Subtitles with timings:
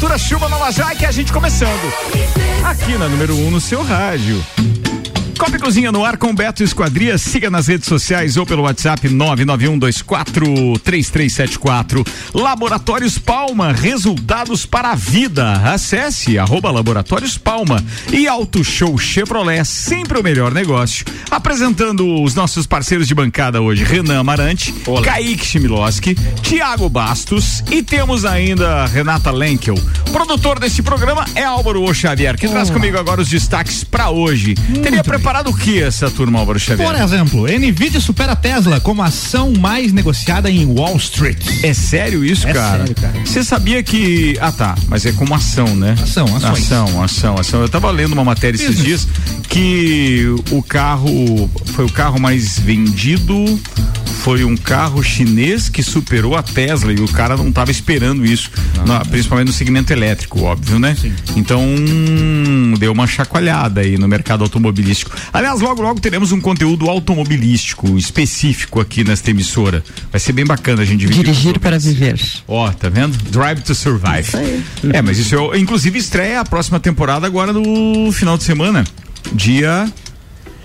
[0.00, 1.92] temperatura chuva Nova Jaque, a gente começando.
[2.64, 4.42] Aqui na número 1 um no seu rádio.
[5.40, 7.16] Copa Cozinha no ar com Beto Esquadria.
[7.16, 12.06] Siga nas redes sociais ou pelo WhatsApp 991243374.
[12.34, 15.52] Laboratórios Palma, resultados para a vida.
[15.72, 17.82] Acesse arroba Laboratórios Palma.
[18.12, 21.06] E Auto Show Chevrolet, sempre o melhor negócio.
[21.30, 25.00] Apresentando os nossos parceiros de bancada hoje: Renan Amarante, Olá.
[25.00, 29.76] Kaique Chimiloski, Tiago Bastos e temos ainda Renata Lenkel.
[30.12, 32.56] Produtor desse programa é Álvaro Xavier, que Olá.
[32.56, 34.54] traz comigo agora os destaques para hoje.
[34.68, 36.88] Muito Teria preparado preparado o que essa turma, Álvaro Xavier?
[36.88, 41.38] Por exemplo, Nvidia supera a Tesla como ação mais negociada em Wall Street.
[41.62, 42.78] É sério isso, é cara?
[42.78, 43.20] Sério, cara.
[43.24, 44.36] Você sabia que.
[44.40, 44.74] Ah, tá.
[44.88, 45.94] Mas é como ação, né?
[46.02, 46.64] Ação, ações.
[46.64, 47.60] Ação, ação, ação.
[47.62, 49.06] Eu tava lendo uma matéria esses dias
[49.48, 53.60] que o carro foi o carro mais vendido
[54.20, 58.50] foi um carro chinês que superou a Tesla e o cara não estava esperando isso,
[58.86, 60.94] ah, principalmente no segmento elétrico, óbvio, né?
[60.94, 61.12] Sim.
[61.36, 61.64] Então
[62.78, 65.16] deu uma chacoalhada aí no mercado automobilístico.
[65.32, 69.82] Aliás, logo logo teremos um conteúdo automobilístico específico aqui nesta emissora.
[70.10, 71.24] Vai ser bem bacana a gente dividir.
[71.24, 72.20] Dirigir para viver.
[72.46, 73.16] Ó, oh, tá vendo?
[73.30, 74.20] Drive to Survive.
[74.20, 74.64] Isso aí.
[74.92, 78.84] É, mas isso eu, inclusive estreia a próxima temporada agora no final de semana,
[79.32, 79.90] dia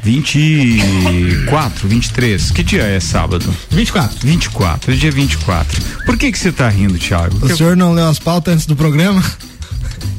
[0.05, 2.51] 24, 23.
[2.51, 3.51] Que dia é sábado?
[3.71, 4.27] 24.
[4.27, 5.81] 24, é dia 24.
[6.05, 7.43] Por que que você tá rindo, Thiago?
[7.43, 9.23] O senhor não leu as pautas antes do programa?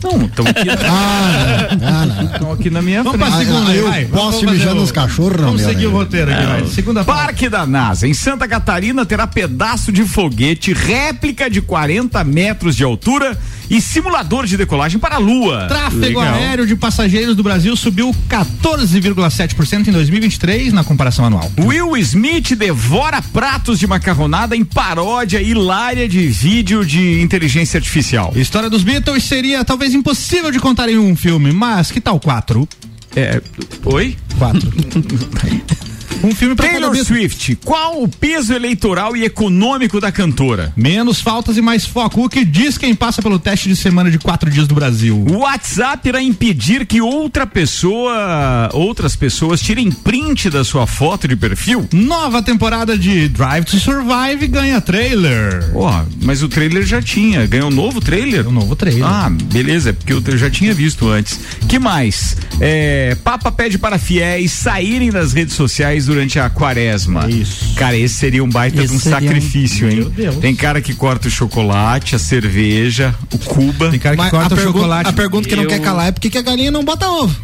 [0.03, 0.69] Não, estão aqui.
[0.89, 3.39] ah, Estão aqui na minha vamos frente.
[3.47, 6.67] Segunda, ah, eu vai, posso mijar nos cachorros, Vamos seguir o roteiro aqui, vai.
[6.67, 12.77] Segunda Parque da NASA, em Santa Catarina, terá pedaço de foguete, réplica de 40 metros
[12.77, 13.37] de altura
[13.69, 15.67] e simulador de decolagem para a Lua.
[15.67, 16.35] Tráfego Legal.
[16.35, 21.51] aéreo de passageiros do Brasil subiu 14,7% em 2023 na comparação anual.
[21.59, 28.33] Will Smith devora pratos de macarronada em paródia hilária de vídeo de inteligência artificial.
[28.37, 32.69] História dos Beatles seria talvez impossível de contar em um filme, mas que tal quatro?
[33.15, 33.41] É,
[33.85, 34.17] oi?
[34.39, 34.71] Quatro.
[36.23, 40.73] Um filme pra Taylor Swift, qual o peso eleitoral e econômico da cantora?
[40.77, 42.25] Menos faltas e mais foco.
[42.25, 45.25] O que diz quem passa pelo teste de semana de quatro dias do Brasil?
[45.29, 51.37] O WhatsApp irá impedir que outra pessoa, outras pessoas tirem print da sua foto de
[51.37, 51.89] perfil?
[51.93, 55.71] Nova temporada de Drive to Survive ganha trailer.
[55.75, 57.47] Ó, oh, mas o trailer já tinha.
[57.47, 58.47] Ganhou um novo trailer?
[58.49, 59.05] Um novo trailer.
[59.05, 61.39] Ah, beleza, porque eu já tinha visto antes.
[61.69, 62.37] Que mais?
[62.61, 67.29] É, Papa pede para fiéis saírem das redes sociais durante a quaresma.
[67.31, 67.75] Isso.
[67.75, 69.91] Cara, esse seria um baita esse de um sacrifício, um...
[69.91, 70.13] hein?
[70.41, 73.91] Tem cara que corta o chocolate, a cerveja, o cuba.
[73.91, 75.09] Tem cara que Mas corta o chocolate.
[75.09, 75.59] A pergunta que eu...
[75.59, 77.35] não quer calar é por que a galinha não bota ovo?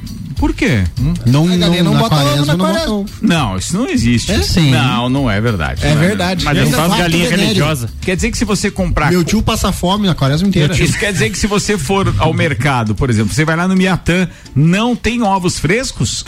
[0.43, 0.83] Por quê?
[1.25, 3.05] Não, a galinha não, não bota ovo na quaresma.
[3.21, 4.33] Não, isso não existe.
[4.33, 4.73] É sim.
[4.73, 5.87] Não, não é verdade.
[5.87, 6.45] É, verdade.
[6.45, 7.89] Mas é não faz galinha religiosa.
[8.01, 9.13] Quer dizer que se você comprar.
[9.13, 10.75] Meu tio passa fome na quaresma inteira.
[10.75, 13.77] Isso quer dizer que se você for ao mercado, por exemplo, você vai lá no
[13.77, 16.25] Miatã, não tem ovos frescos?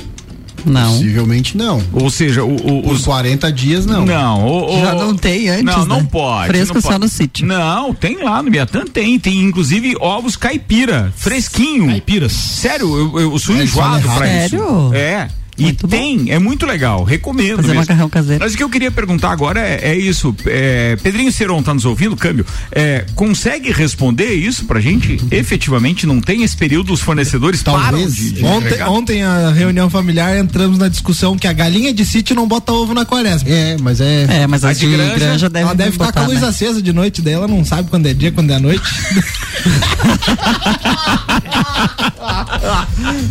[0.65, 0.93] Não.
[0.93, 1.83] Possivelmente não.
[1.93, 4.05] Ou seja, o, o, os 40 dias não.
[4.05, 4.47] Não.
[4.47, 5.65] O, o, Já não tem antes.
[5.65, 6.09] Não, não né?
[6.11, 6.49] pode.
[6.49, 7.01] Fresco não só pode.
[7.01, 7.47] no sítio.
[7.47, 9.19] Não, tem lá no Biatã, tem.
[9.19, 11.87] Tem inclusive ovos caipira, fresquinho.
[11.87, 12.33] Caipiras.
[12.33, 14.59] Sério, eu, eu sou é, enjoado pra Sério?
[14.59, 14.95] isso.
[14.95, 15.29] É.
[15.57, 16.33] E muito tem, bom.
[16.33, 17.57] é muito legal, recomendo.
[17.57, 17.81] Fazer mesmo.
[17.81, 18.43] macarrão caseiro.
[18.43, 20.35] Mas o que eu queria perguntar agora é, é isso.
[20.47, 22.45] É, Pedrinho Seron tá nos ouvindo, câmbio.
[22.73, 25.19] É, consegue responder isso pra gente?
[25.31, 27.85] Efetivamente não tem esse período, os fornecedores Talvez.
[27.85, 32.05] param de, de ontem, ontem a reunião familiar entramos na discussão que a galinha de
[32.05, 33.49] sítio não bota ovo na quaresma.
[33.49, 34.43] É, mas é.
[34.43, 36.49] É, mas a, de granja, granja deve Ela deve botar, com a luz né?
[36.49, 38.83] acesa de noite dela, não sabe quando é dia, quando é noite.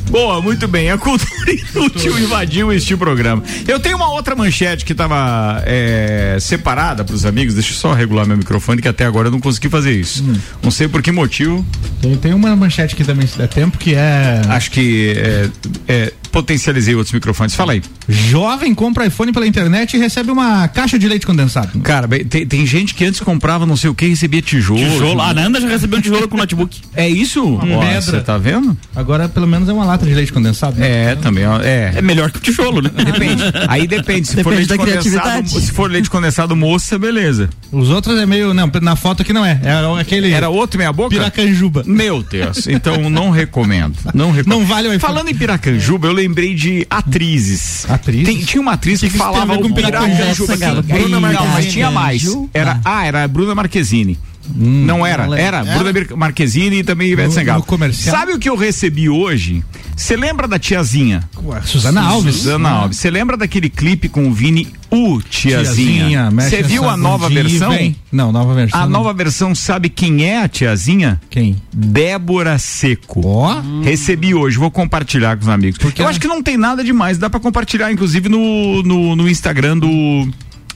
[0.09, 0.89] Boa, muito bem.
[0.91, 3.43] A cultura inútil invadiu este programa.
[3.67, 7.53] Eu tenho uma outra manchete que estava é, separada para os amigos.
[7.53, 10.23] Deixa eu só regular meu microfone, que até agora eu não consegui fazer isso.
[10.23, 10.35] Hum.
[10.61, 11.65] Não sei por que motivo.
[12.01, 14.41] Tem, tem uma manchete que também se der tempo, que é.
[14.47, 15.49] Acho que é,
[15.87, 17.53] é potencializei outros microfones.
[17.53, 17.83] Fala aí.
[18.09, 21.79] Jovem compra iPhone pela internet e recebe uma caixa de leite condensado.
[21.81, 24.79] Cara, tem, tem gente que antes comprava não sei o que e recebia tijolo.
[24.79, 25.21] Tijolo.
[25.21, 26.81] A Nanda já recebeu um tijolo com notebook.
[26.95, 27.43] É isso?
[27.43, 28.01] Uma pedra.
[28.01, 28.77] Você tá vendo?
[28.95, 30.79] Agora pelo menos é uma lata de leite condensado.
[30.79, 31.11] Né?
[31.11, 31.43] É, também.
[31.63, 31.93] É.
[31.95, 32.91] é melhor que o tijolo, né?
[32.93, 33.43] Depende.
[33.67, 34.27] Aí depende.
[34.27, 37.49] Se depende for leite condensado, se for leite condensado moça, beleza.
[37.71, 39.59] Os outros é meio, não, na foto aqui não é.
[39.63, 40.31] Era aquele.
[40.31, 41.09] Era outro meia boca?
[41.09, 41.83] Piracanjuba.
[41.85, 42.67] Meu Deus.
[42.67, 43.95] Então não recomendo.
[44.13, 44.59] Não recomendo.
[44.59, 45.13] Não vale o iPhone.
[45.13, 47.85] Falando em Piracanjuba, eu lembrei de atrizes.
[47.89, 48.25] Atrizes?
[48.25, 50.81] Tem, tinha uma atriz que, que falava com Piracanjuba.
[50.81, 51.47] Bruna Marquezine.
[51.47, 52.23] Não, mas tinha mais.
[52.53, 54.17] Era, ah, era a Bruna Marquezine
[54.49, 55.59] Hum, não era, não era.
[55.59, 55.77] era.
[55.77, 57.65] Bruna Marquezine e também Ivete Sangalo.
[57.93, 59.63] Sabe o que eu recebi hoje?
[59.95, 61.23] Você lembra da tiazinha?
[61.43, 62.35] Ué, Suzana Alves.
[62.35, 62.97] Suzana Alves.
[62.97, 66.29] Você lembra daquele clipe com o Vini U, tiazinha?
[66.31, 67.71] Você viu a nova versão?
[67.71, 67.95] Vem.
[68.11, 68.79] Não, nova versão.
[68.79, 68.91] A não.
[68.91, 71.21] nova versão, sabe quem é a tiazinha?
[71.29, 71.55] Quem?
[71.71, 73.21] Débora Seco.
[73.25, 73.55] Ó.
[73.59, 73.81] Oh.
[73.81, 75.77] Recebi hoje, vou compartilhar com os amigos.
[75.77, 79.29] Porque eu acho que não tem nada demais, dá para compartilhar, inclusive, no, no, no
[79.29, 79.87] Instagram do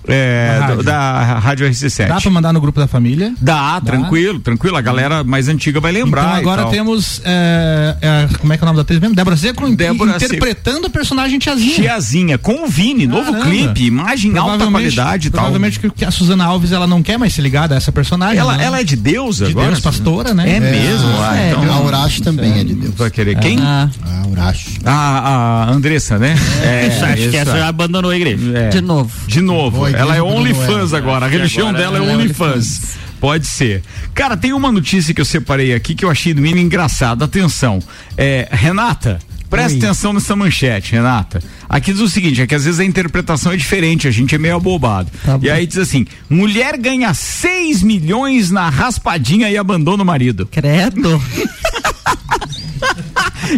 [0.08, 0.84] é, rádio.
[0.84, 2.08] da Rádio RC7.
[2.08, 3.34] Dá pra mandar no grupo da família?
[3.40, 3.82] Dá, Dá.
[3.82, 4.78] tranquilo, tranquilo.
[4.78, 6.40] A galera mais antiga vai lembrar.
[6.40, 7.22] Então agora temos.
[7.24, 9.16] É, é, como é que é o nome da atriz mesmo?
[9.16, 11.76] Débora Seco Débora interpretando o personagem Tiazinha.
[11.76, 13.32] Tiazinha, com o Vini, Caramba.
[13.32, 15.42] novo clipe, imagem alta qualidade e tal.
[15.42, 18.38] Provavelmente que a Suzana Alves ela não quer mais se ligar a essa personagem.
[18.40, 18.66] Ela, né?
[18.66, 19.68] ela é de Deus de agora?
[19.68, 20.50] Deus, pastora, né?
[20.50, 21.10] É, é mesmo?
[21.22, 22.94] Ah, é, então, a Urash também é de Deus.
[22.96, 23.60] Vai querer quem?
[23.60, 23.90] Ah.
[24.27, 24.79] A Urash.
[24.83, 26.35] A, a Andressa, né?
[26.62, 28.69] É, acho que essa já abandonou a igreja.
[28.69, 29.12] De novo.
[29.27, 29.88] De novo.
[29.88, 31.25] Ela é OnlyFans agora.
[31.25, 32.97] A religião agora dela é, é OnlyFans.
[33.19, 33.83] Pode ser.
[34.13, 37.25] Cara, tem uma notícia que eu separei aqui que eu achei no mínimo engraçada.
[37.25, 37.79] Atenção.
[38.15, 39.19] É, Renata,
[39.50, 39.85] Presta Oi.
[39.85, 41.41] atenção nessa manchete, Renata.
[41.69, 44.38] Aqui diz o seguinte: é que às vezes a interpretação é diferente, a gente é
[44.38, 45.09] meio abobado.
[45.24, 50.45] Tá e aí diz assim: mulher ganha 6 milhões na raspadinha e abandona o marido.
[50.51, 51.21] Credo.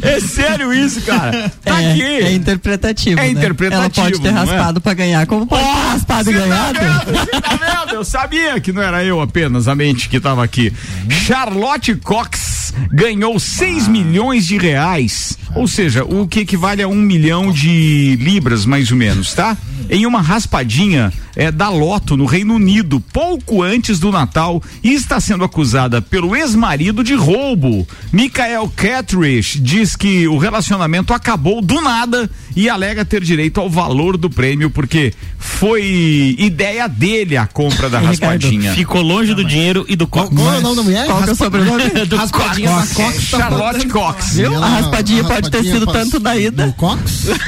[0.03, 1.51] É sério isso, cara?
[1.63, 2.01] Tá é, aqui.
[2.01, 3.19] É interpretativo.
[3.19, 3.29] É né?
[3.31, 4.01] interpretativo.
[4.01, 4.31] Ela pode ter é?
[4.31, 4.81] raspado é?
[4.81, 6.79] pra ganhar, como pode oh, ter raspado e tá ganhado.
[6.79, 7.41] Tá vendo?
[7.41, 7.95] tá vendo?
[7.95, 10.71] Eu sabia que não era eu apenas a mente que tava aqui.
[11.09, 13.89] Charlotte Cox ganhou 6 ah.
[13.89, 15.37] milhões de reais.
[15.55, 19.57] Ou seja, o que equivale a um milhão de libras, mais ou menos, tá?
[19.89, 25.21] Em uma raspadinha é, da Loto, no Reino Unido, pouco antes do Natal, e está
[25.21, 27.87] sendo acusada pelo ex-marido de roubo.
[28.11, 34.17] Michael Catrish diz que o relacionamento acabou do nada e alega ter direito ao valor
[34.17, 38.73] do prêmio, porque foi ideia dele a compra da raspadinha.
[38.73, 40.35] Ficou longe do dinheiro e do Cox.
[40.35, 41.05] Qual é o nome da mulher?
[41.05, 41.89] Qual é o sobrenome?
[42.05, 42.93] do raspadinha Cox.
[42.93, 43.23] Cox.
[43.23, 44.33] Charlotte Cox.
[44.33, 44.61] Viu?
[44.61, 46.75] A raspadinha pode ter sido tanto da ida.
[46.77, 47.29] Cox?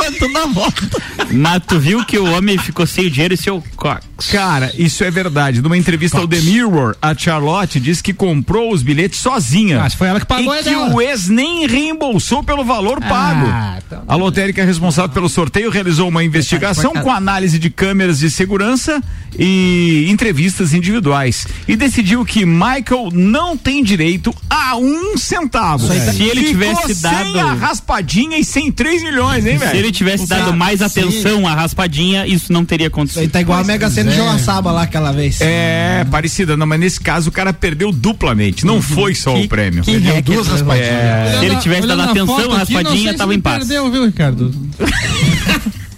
[0.00, 1.02] quanto na volta.
[1.30, 4.28] Mas tu viu que o homem ficou sem o dinheiro e seu Cox.
[4.30, 5.62] Cara, isso é verdade.
[5.62, 6.22] Numa entrevista Cox.
[6.22, 9.78] ao The Mirror, a Charlotte disse que comprou os bilhetes sozinha.
[9.78, 10.94] Mas foi ela que pagou E que dela.
[10.94, 13.80] o ex nem reembolsou pelo valor ah, pago.
[13.86, 14.02] Então...
[14.06, 19.02] A lotérica responsável pelo sorteio realizou uma investigação com análise de câmeras de segurança
[19.38, 25.90] e entrevistas individuais e decidiu que Michael não tem direito a um centavo.
[25.90, 26.12] É.
[26.12, 29.70] Se ele tivesse dado sem a raspadinha e sem 3 milhões, hein, velho?
[29.70, 33.22] Se ele tivesse dado mais atenção à raspadinha, isso não teria acontecido.
[33.22, 35.40] Ele tá igual a Mega Sena de Joaçaba lá aquela vez.
[35.40, 38.82] É, parecida, não, mas nesse caso o cara perdeu duplamente, não uhum.
[38.82, 39.84] foi só que, o prêmio.
[39.84, 40.90] Que perdeu duas raspadinhas.
[40.90, 41.36] É.
[41.38, 43.58] Se ele tivesse dado atenção à raspadinha, tava em paz.
[43.58, 44.52] Perdeu, viu, Ricardo?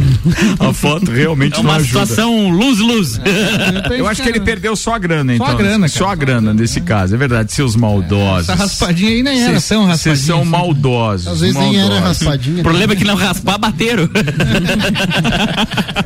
[0.58, 2.06] a foto realmente é uma ajuda.
[2.06, 3.20] situação luz-luz.
[3.24, 5.46] É, eu acho que ele perdeu só a grana, então.
[5.46, 5.98] Só a grana, cara.
[5.98, 8.48] Só a grana nesse caso, é verdade, seus maldosos.
[8.48, 9.96] Essa raspadinha aí nem era tão raspadinha.
[9.96, 10.50] Vocês são assim.
[10.50, 11.28] maldosos.
[11.28, 11.78] Às vezes maldosos.
[11.78, 12.60] nem era raspadinha.
[12.60, 14.08] O problema é que não raspar, bateram.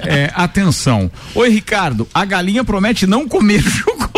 [0.03, 1.11] é, atenção.
[1.35, 4.10] Oi, Ricardo, a galinha promete não comer chocolate.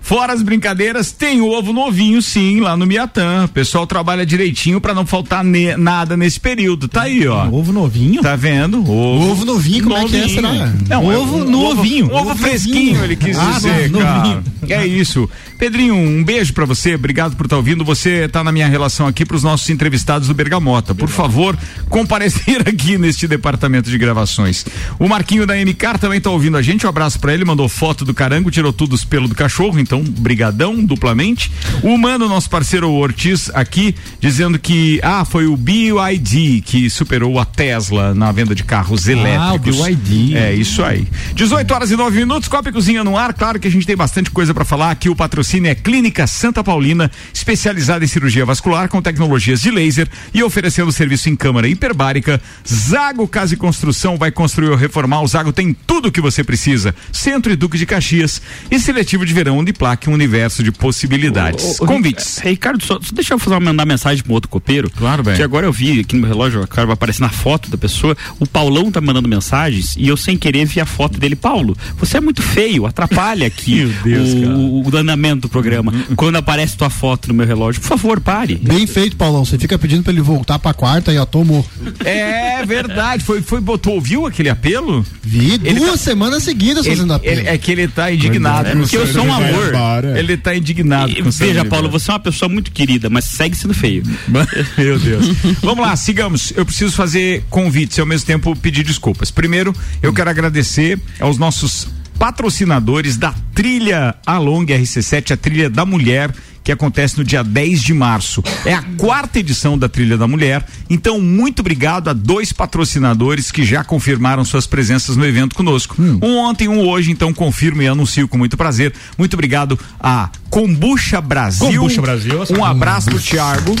[0.00, 3.44] Fora as brincadeiras, tem ovo novinho sim, lá no Miatã.
[3.44, 6.88] O pessoal trabalha direitinho para não faltar ne nada nesse período.
[6.88, 7.48] Tá aí, ó.
[7.48, 8.22] Ovo novinho?
[8.22, 8.80] Tá vendo?
[8.80, 9.30] Ovo.
[9.30, 10.24] Ovo novinho, como novinho.
[10.24, 10.72] é que é, será?
[10.88, 12.06] Não, ovo no ovo, ovinho.
[12.06, 14.42] Ovo, ovo fresquinho, ele quis ah, dizer, cara.
[14.68, 15.28] É isso.
[15.58, 17.84] Pedrinho, um beijo para você, obrigado por estar tá ouvindo.
[17.84, 20.94] Você tá na minha relação aqui para os nossos entrevistados do Bergamota.
[20.94, 21.56] Por favor,
[21.88, 24.66] comparecer aqui neste departamento de gravações.
[24.98, 26.84] O Marquinho da MCAR também tá ouvindo a gente.
[26.84, 30.02] Um abraço para ele, mandou foto do carango, tirou tudo os pelos do cachorro, então
[30.02, 31.50] brigadão duplamente.
[31.82, 37.44] O Mano, nosso parceiro Ortiz aqui, dizendo que ah, foi o BYD que superou a
[37.44, 39.80] Tesla na venda de carros elétricos.
[39.80, 40.36] Ah, o BYD.
[40.36, 41.08] É isso aí.
[41.34, 43.32] 18 horas e 9 minutos, Copa e Cozinha no ar.
[43.32, 45.08] Claro que a gente tem bastante coisa para falar aqui.
[45.08, 50.42] O patrocínio é Clínica Santa Paulina, especializada em cirurgia vascular com tecnologias de laser e
[50.42, 52.40] oferecendo serviço em câmara hiperbárica.
[52.68, 55.22] Zago Casa e Construção vai construir ou reformar.
[55.22, 56.94] O Zago tem tudo o que você precisa.
[57.12, 61.78] Centro e Duque de Caxias e seletivo de verão Uniplaque, um universo de possibilidades.
[61.78, 62.38] Convites.
[62.38, 64.90] Ricardo, só, só deixa eu fazer, mandar mensagem pro outro copeiro.
[64.90, 65.36] Claro, velho.
[65.36, 67.78] Que agora eu vi aqui no meu relógio, a cara vai aparecer na foto da
[67.78, 68.16] pessoa.
[68.40, 71.36] O Paulão tá mandando mensagens e eu sem querer vi a foto dele.
[71.36, 75.92] Paulo, você é muito feio, atrapalha aqui Deus, o, o, andamento do programa.
[76.16, 78.56] Quando aparece tua foto no meu relógio, por favor, pare.
[78.56, 79.44] Bem feito, Paulão.
[79.44, 81.64] Você fica pedindo pra ele voltar pra quarta e ó, tomou.
[82.04, 83.22] É verdade.
[83.22, 85.06] Foi, foi, botou, ouviu aquele apelo?
[85.22, 87.40] Vi ele duas tá, semanas seguidas fazendo ele, apelo.
[87.40, 88.68] Ele, é que ele tá indignado.
[88.68, 89.72] É, porque eu sou um amor.
[90.16, 91.12] Ele tá indignado.
[91.12, 94.02] E, veja, Paulo, você é uma pessoa muito querida, mas segue sendo feio.
[94.78, 95.26] Meu Deus.
[95.62, 96.52] Vamos lá, sigamos.
[96.56, 99.30] Eu preciso fazer convites e ao mesmo tempo pedir desculpas.
[99.30, 101.88] Primeiro, eu quero agradecer aos nossos
[102.18, 106.32] patrocinadores da trilha Along RC7, a trilha da mulher
[106.66, 108.42] que acontece no dia 10 de março.
[108.64, 110.66] É a quarta edição da Trilha da Mulher.
[110.90, 115.94] Então, muito obrigado a dois patrocinadores que já confirmaram suas presenças no evento conosco.
[115.96, 116.18] Hum.
[116.20, 118.92] Um ontem, um hoje, então confirmo e anuncio com muito prazer.
[119.16, 121.68] Muito obrigado a Combucha Brasil.
[121.68, 122.42] Combucha Brasil.
[122.58, 123.76] Um abraço do Thiago.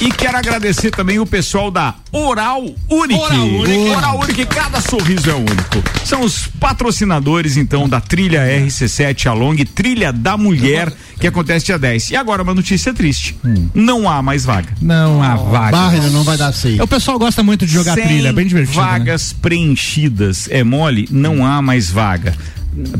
[0.00, 3.20] E quero agradecer também o pessoal da Oral Unique.
[3.20, 3.90] Oral Unique.
[3.90, 5.82] Oral Unique, cada sorriso é único.
[6.04, 12.10] São os patrocinadores, então, da trilha RC7 Along, trilha da mulher, que acontece dia 10.
[12.10, 13.36] E agora uma notícia triste.
[13.44, 13.68] Hum.
[13.74, 14.68] Não há mais vaga.
[14.80, 15.76] Não há vaga.
[15.76, 16.78] Barra não vai dar seis.
[16.80, 18.78] O pessoal gosta muito de jogar trilha, é bem divertido.
[18.78, 18.86] Né?
[18.86, 19.38] Vagas né?
[19.40, 20.48] preenchidas.
[20.50, 21.08] É mole?
[21.10, 22.34] Não há mais vaga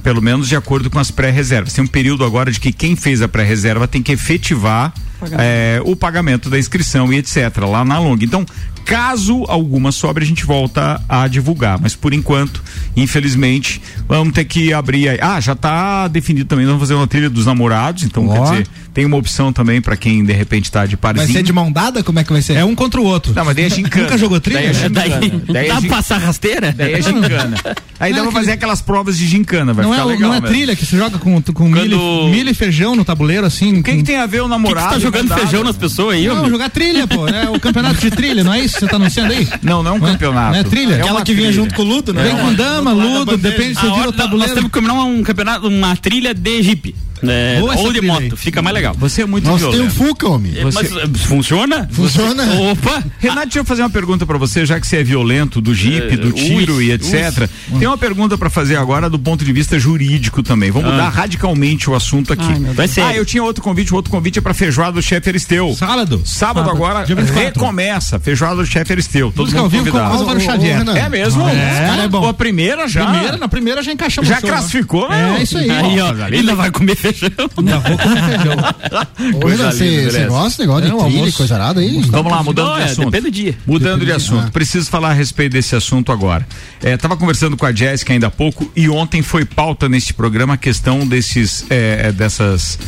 [0.03, 1.73] pelo menos de acordo com as pré-reservas.
[1.73, 4.93] Tem um período agora de que quem fez a pré-reserva tem que efetivar
[5.39, 7.57] é, o pagamento da inscrição e etc.
[7.69, 8.19] lá na Long.
[8.21, 8.45] Então,
[8.89, 11.79] caso alguma sobre, a gente volta a divulgar.
[11.79, 12.63] Mas por enquanto,
[12.97, 15.19] infelizmente, vamos ter que abrir aí.
[15.21, 16.65] Ah, já está definido também.
[16.65, 18.05] Vamos fazer uma trilha dos namorados.
[18.05, 18.33] Então, oh.
[18.33, 21.27] quer dizer, tem uma opção também para quem de repente está de parzinho.
[21.27, 22.03] Vai ser de mão dada?
[22.03, 22.55] Como é que vai ser?
[22.55, 23.35] É um contra o outro.
[23.35, 24.05] Não, mas daí é gincana.
[24.05, 24.61] Nunca jogou trilha?
[24.61, 24.91] Daí é gincana.
[24.91, 26.73] Daí, daí é dá passar rasteira?
[26.73, 27.57] Daí é gincana.
[28.01, 30.31] Aí dá pra fazer aquelas provas de gincana, vai não ficar é, legal.
[30.31, 31.75] Não é trilha que você joga com, com Quando...
[31.75, 33.81] milho, milho, e feijão no tabuleiro, assim.
[33.81, 34.95] O que, que tem a ver o namorado?
[34.95, 37.27] Que, que jogando feijão nas pessoas aí, Não, jogar trilha, pô.
[37.29, 39.49] É o campeonato de trilha, não é isso que você tá anunciando aí?
[39.63, 40.53] Não, não é um campeonato.
[40.53, 40.95] Não é trilha?
[40.95, 42.23] É Aquela que vinha junto com o Ludo, né?
[42.23, 44.39] Vem com dama, Ludo, depende se você vira o tabuleiro.
[44.39, 46.95] Nós temos que combinar um campeonato, uma trilha de jipe.
[47.23, 48.37] É, ou de moto, aí.
[48.37, 48.95] fica mais legal.
[48.99, 49.79] Você é muito Nós violento.
[49.79, 50.53] tem um Fuca, homem.
[50.57, 50.83] É, Você...
[50.83, 51.89] Mas eh, funciona?
[51.91, 52.45] Funciona.
[52.47, 52.71] Você...
[52.71, 53.05] Opa!
[53.19, 56.17] Renato, deixa eu fazer uma pergunta para você, já que você é violento, do jipe,
[56.17, 57.49] do tiro ui, e etc.
[57.71, 57.79] Ui.
[57.79, 60.71] Tem uma pergunta para fazer agora do ponto de vista jurídico também.
[60.71, 60.93] Vamos ah.
[60.93, 62.45] mudar radicalmente o assunto aqui.
[62.45, 65.75] Ai, ah, eu tinha outro convite, o outro convite é para feijoada do chefe Aristeu.
[65.75, 66.23] Sábado?
[66.25, 66.71] Sábado, Sábado.
[66.71, 69.33] agora recomeça, feijoada do chefe Aristeu.
[69.35, 69.93] Todos vão convidados.
[69.93, 70.83] Com Álvaro Xavier.
[70.97, 71.45] É mesmo?
[71.45, 72.05] Ah, é.
[72.05, 72.29] É bom.
[72.29, 73.07] A primeira já.
[73.07, 74.29] Primeira, na primeira já encaixamos.
[74.29, 75.37] Já classificou, né?
[75.39, 75.69] É isso aí.
[75.71, 77.51] ainda vai comer feijão.
[77.63, 79.41] Não, vou comer feijão.
[79.41, 82.01] Coisa você gosta negócio de trilha, coisa arada aí?
[82.09, 83.11] Vamos lá, mudando de assunto.
[83.11, 83.59] Depende do dia.
[83.67, 84.51] Mudando de assunto.
[84.53, 86.47] Preciso falar a respeito desse assunto agora.
[86.83, 90.55] É, tava conversando com a Jéssica ainda há pouco e ontem foi pauta neste programa
[90.55, 92.79] a questão desses, é, dessas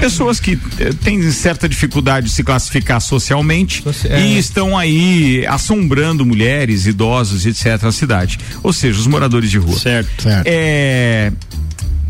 [0.00, 4.20] pessoas que é, têm certa dificuldade de se classificar socialmente é.
[4.20, 7.82] e estão aí assombrando mulheres, idosos, etc.
[7.82, 8.38] na cidade.
[8.62, 9.78] Ou seja, os moradores de rua.
[9.78, 10.22] Certo.
[10.22, 10.46] certo.
[10.46, 11.32] É,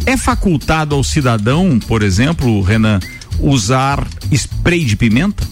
[0.08, 2.98] é facultado ao cidadão, por exemplo, Renan,
[3.38, 5.46] usar spray de pimenta?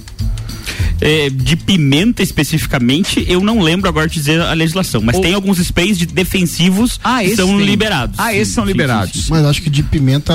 [1.01, 5.59] É, de pimenta especificamente, eu não lembro agora de dizer a legislação, mas tem alguns
[5.59, 7.67] sprays de defensivos ah, que são tem.
[7.67, 8.17] liberados.
[8.19, 9.13] Ah, esses são liberados.
[9.13, 9.31] Sim, sim, sim.
[9.31, 10.33] Mas acho que de pimenta.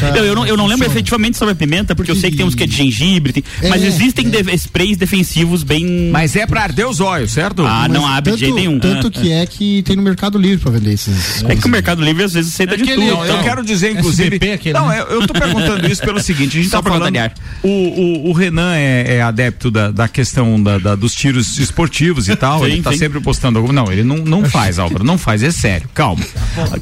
[0.00, 2.36] Tá eu, eu, não, eu não lembro efetivamente sobre a pimenta, porque eu sei que
[2.36, 4.42] tem uns que é de gengibre, tem, é, mas existem é.
[4.42, 6.10] de, sprays defensivos bem.
[6.10, 7.64] Mas é pra arder os olhos, certo?
[7.64, 8.78] Ah, mas não abre tanto, de jeito nenhum.
[8.78, 11.42] Tanto que é que tem no Mercado Livre pra vender esses.
[11.44, 13.06] É que o Mercado Livre às vezes aceita é de tudo.
[13.06, 14.36] Não, eu quero dizer, inclusive.
[14.36, 15.00] aquele, não, né?
[15.00, 17.14] eu, eu tô perguntando isso pelo seguinte: a gente Só tá falando.
[17.62, 22.28] O, o, o Renan é, é adepto da, da questão da, da, dos tiros esportivos
[22.28, 22.60] e tal.
[22.64, 22.98] Sim, ele tá sim.
[22.98, 23.72] sempre postando algum.
[23.72, 25.88] Não, ele não, não faz, Álvaro, não faz, é sério.
[25.92, 26.24] Calma.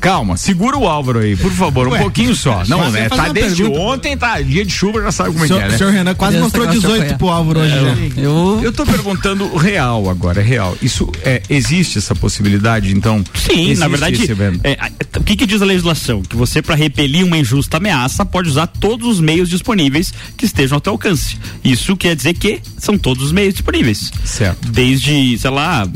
[0.01, 2.63] Calma, segura o Álvaro aí, por favor, um Ué, pouquinho só.
[2.69, 3.09] Não, né?
[3.09, 3.81] Tá desde pergunta.
[3.81, 5.75] ontem, tá dia de chuva, já sabe como é que é, né?
[5.75, 7.73] O senhor Renan quase mostrou 18 pro Álvaro hoje.
[7.73, 10.77] É, eu, eu tô perguntando real agora, é real.
[10.83, 13.25] Isso é, existe essa possibilidade, então?
[13.35, 14.21] Sim, na verdade,
[14.65, 16.23] é, o que que diz a legislação?
[16.23, 20.77] Que você, para repelir uma injusta ameaça, pode usar todos os meios disponíveis que estejam
[20.77, 21.39] ao teu alcance.
[21.65, 24.11] Isso quer dizer que são todos os meios disponíveis.
[24.25, 24.69] Certo.
[24.73, 25.87] Desde, sei lá,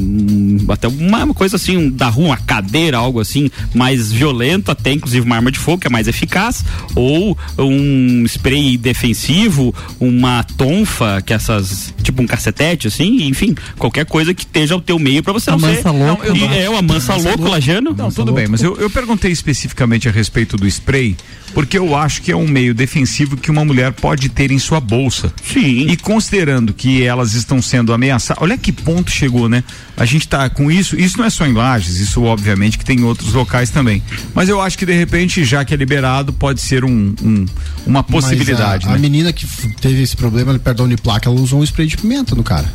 [0.69, 5.35] até uma coisa assim da rua, uma cadeira, algo assim, mais violento, até inclusive uma
[5.35, 6.64] arma de fogo que é mais eficaz,
[6.95, 14.07] ou um spray defensivo, uma tonfa, que é essas, tipo um cacetete, assim, enfim, qualquer
[14.07, 15.85] coisa que esteja ao teu meio para você não ser.
[15.85, 17.95] Louco, não, eu, é uma mansa louco, lajano.
[17.99, 21.16] Não, tudo bem, mas eu, eu perguntei especificamente a respeito do spray,
[21.52, 24.78] porque eu acho que é um meio defensivo que uma mulher pode ter em sua
[24.78, 25.33] bolsa.
[25.43, 25.88] Sim.
[25.88, 29.64] E considerando que elas estão sendo ameaçadas, olha que ponto chegou, né?
[29.97, 32.99] A gente tá com isso, isso não é só em Lages, isso obviamente que tem
[33.00, 34.02] em outros locais também.
[34.35, 37.47] Mas eu acho que de repente, já que é liberado, pode ser um, um
[37.87, 38.87] uma possibilidade.
[38.87, 38.97] A, né?
[38.97, 39.47] a, menina que
[39.80, 42.71] teve esse problema, perdão de placa, ela usou um spray de pimenta no cara.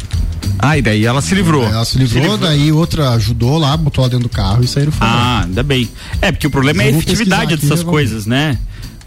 [0.58, 1.63] Ah, e daí ela se livrou.
[1.63, 2.38] Ela se livrou, se livrou.
[2.38, 5.10] daí outra ajudou lá, botou lá dentro do carro e saíram fora.
[5.12, 5.89] Ah, ainda bem.
[6.22, 8.58] É, porque o problema é a efetividade dessas coisas, né?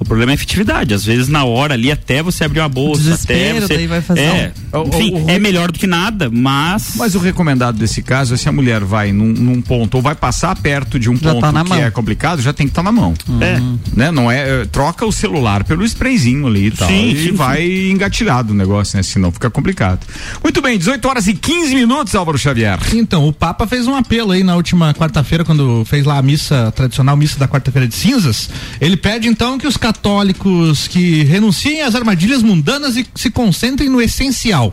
[0.04, 0.92] O problema é a efetividade.
[0.92, 3.74] Às vezes, na hora ali, até você abrir uma bolsa, até você.
[3.74, 4.52] Daí vai fazer é,
[4.86, 6.92] enfim, o, o, é melhor do que nada, mas.
[6.96, 10.14] Mas o recomendado desse caso é se a mulher vai num, num ponto ou vai
[10.14, 11.78] passar perto de um já tá ponto tá que mão.
[11.78, 13.14] é complicado, já tem que estar tá na mão.
[13.26, 13.42] Uhum.
[13.42, 13.60] É.
[13.96, 14.10] Né?
[14.10, 14.64] Não é, é.
[14.66, 16.86] Troca o celular pelo sprayzinho ali e tal.
[16.86, 17.90] Sim, e sim, vai sim.
[17.92, 19.02] engatilhado o negócio, né?
[19.02, 20.06] Senão fica complicado.
[20.42, 22.78] Muito bem, 18 horas e 15 minutos, Álvaro Xavier.
[22.92, 26.70] Então, o Papa fez um apelo aí na última quarta-feira, quando fez lá a missa,
[26.72, 28.50] tradicional missa da quarta-feira de cinzas.
[28.80, 29.93] Ele pede então que os católicos
[30.88, 34.72] que renunciem às armadilhas mundanas e se concentrem no essencial.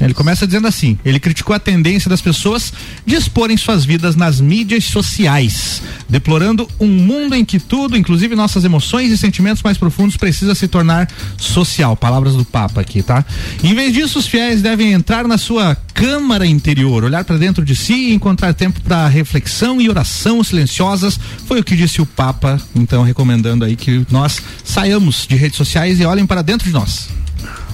[0.00, 2.72] Ele começa dizendo assim: ele criticou a tendência das pessoas
[3.04, 8.64] de exporem suas vidas nas mídias sociais, deplorando um mundo em que tudo, inclusive nossas
[8.64, 11.96] emoções e sentimentos mais profundos, precisa se tornar social.
[11.96, 13.24] Palavras do Papa aqui, tá?
[13.62, 17.74] Em vez disso, os fiéis devem entrar na sua câmara interior, olhar para dentro de
[17.74, 21.18] si e encontrar tempo para reflexão e oração silenciosas.
[21.46, 26.00] Foi o que disse o Papa, então recomendando aí que nós saiamos de redes sociais
[26.00, 27.08] e olhem para dentro de nós.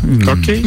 [0.04, 0.18] Hum.
[0.28, 0.62] Ok.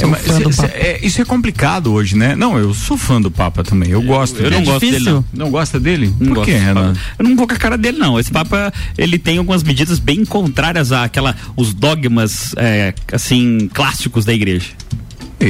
[0.00, 2.34] É, é, é, isso é complicado hoje, né?
[2.34, 3.90] Não, eu sou fã do Papa também.
[3.90, 4.38] Eu gosto.
[4.38, 5.04] Eu, eu não é gosto difícil.
[5.04, 5.26] dele.
[5.32, 5.44] Não.
[5.44, 6.14] não gosta dele?
[6.18, 6.94] Não Por quê, Renan?
[7.18, 8.18] Eu não vou com a cara dele, não.
[8.18, 14.32] Esse Papa, ele tem algumas medidas bem contrárias àquela, os dogmas, é, assim, clássicos da
[14.32, 14.70] igreja.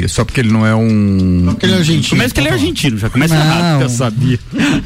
[0.09, 1.43] Só porque ele não é um.
[1.45, 2.11] Só porque ele é argentino.
[2.11, 3.45] Começa que ele é argentino, já começa não.
[3.45, 3.83] errado.
[3.83, 4.39] Eu sabia.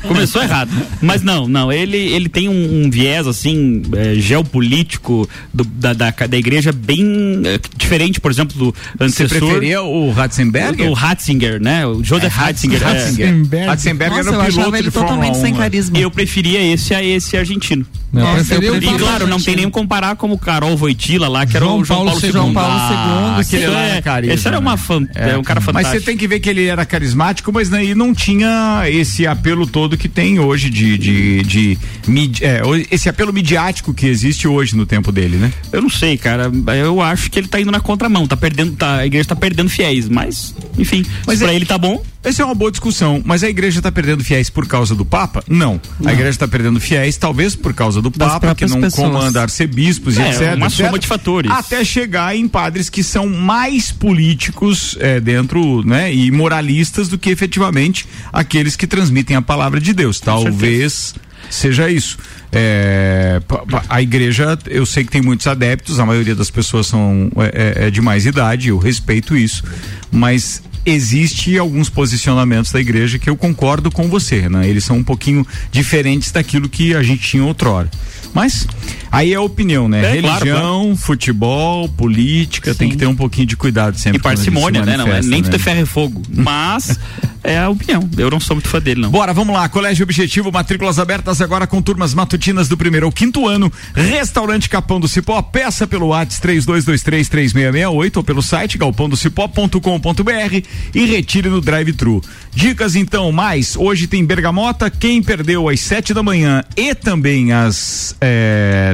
[0.06, 0.70] Começou errado.
[1.00, 1.72] Mas não, não.
[1.72, 7.42] Ele, ele tem um, um viés, assim, é, geopolítico do, da, da, da, igreja bem
[7.44, 9.38] é, diferente, por exemplo, do antecessor.
[9.38, 10.88] Você preferia o Ratzenberger?
[10.88, 11.86] O, o Ratzinger, né?
[11.86, 12.82] O Joseph é, Ratzinger.
[12.82, 13.34] Ratzinger.
[13.52, 13.66] É.
[13.66, 15.98] Ratzenberger Nossa, era o piloto ele de totalmente sem carisma.
[15.98, 17.86] Eu preferia esse a esse argentino.
[18.12, 21.84] Nossa, eu e claro, não tem nem comparar como Carol Voitila lá, que era o
[21.84, 22.32] João Paulo, II.
[22.32, 22.82] João Paulo II.
[22.90, 24.34] Ah, aquele lá é, carisma.
[24.34, 24.76] Esse era uma né?
[25.14, 25.30] É.
[25.30, 25.38] é.
[25.38, 25.94] um cara fantástico.
[25.94, 29.66] Mas você tem que ver que ele era carismático, mas aí não tinha esse apelo
[29.66, 34.76] todo que tem hoje de, de, de, de é, esse apelo midiático que existe hoje
[34.76, 35.52] no tempo dele, né?
[35.72, 36.50] Eu não sei, cara.
[36.76, 39.68] Eu acho que ele tá indo na contramão, tá perdendo, tá, a igreja tá perdendo
[39.68, 42.02] fiéis, mas, enfim, mas pra é, ele tá bom.
[42.28, 45.42] Essa é uma boa discussão, mas a igreja está perdendo fiéis por causa do Papa?
[45.48, 45.80] Não.
[45.98, 46.10] não.
[46.10, 49.08] A igreja está perdendo fiéis, talvez por causa do das Papa, que não pessoas.
[49.08, 50.40] comanda arcebispos é, e etc.
[50.56, 51.50] Uma etc, soma de fatores.
[51.50, 57.30] Até chegar em padres que são mais políticos é, dentro, né, e moralistas do que
[57.30, 60.20] efetivamente aqueles que transmitem a palavra de Deus.
[60.20, 61.14] Talvez
[61.48, 62.18] seja isso.
[62.52, 63.40] É,
[63.88, 67.86] a igreja, eu sei que tem muitos adeptos, a maioria das pessoas são é, é,
[67.86, 69.64] é de mais idade, eu respeito isso,
[70.12, 74.68] mas existe alguns posicionamentos da igreja que eu concordo com você, né?
[74.68, 77.90] Eles são um pouquinho diferentes daquilo que a gente tinha outrora.
[78.38, 78.68] Mas
[79.10, 79.98] aí é opinião, né?
[79.98, 80.96] É, Religião, claro, claro.
[80.96, 82.78] futebol, política, Sim.
[82.78, 84.20] tem que ter um pouquinho de cuidado sempre.
[84.20, 84.96] E parcimônia, né?
[84.96, 85.48] Não é nem né?
[85.48, 86.22] ter ferro e fogo.
[86.32, 86.96] Mas
[87.42, 88.08] é a opinião.
[88.16, 89.10] Eu não sou muito fã dele, não.
[89.10, 89.68] Bora, vamos lá.
[89.68, 93.72] Colégio Objetivo, matrículas abertas agora com turmas matutinas do primeiro ao quinto ano.
[93.94, 100.62] Restaurante Capão do Cipó, peça pelo WhatsApp 32233668 ou pelo site galpondocipó.com.br
[100.94, 102.22] e retire no drive-thru.
[102.54, 108.14] Dicas então, mais, hoje tem Bergamota, quem perdeu às sete da manhã e também às
[108.20, 108.27] é,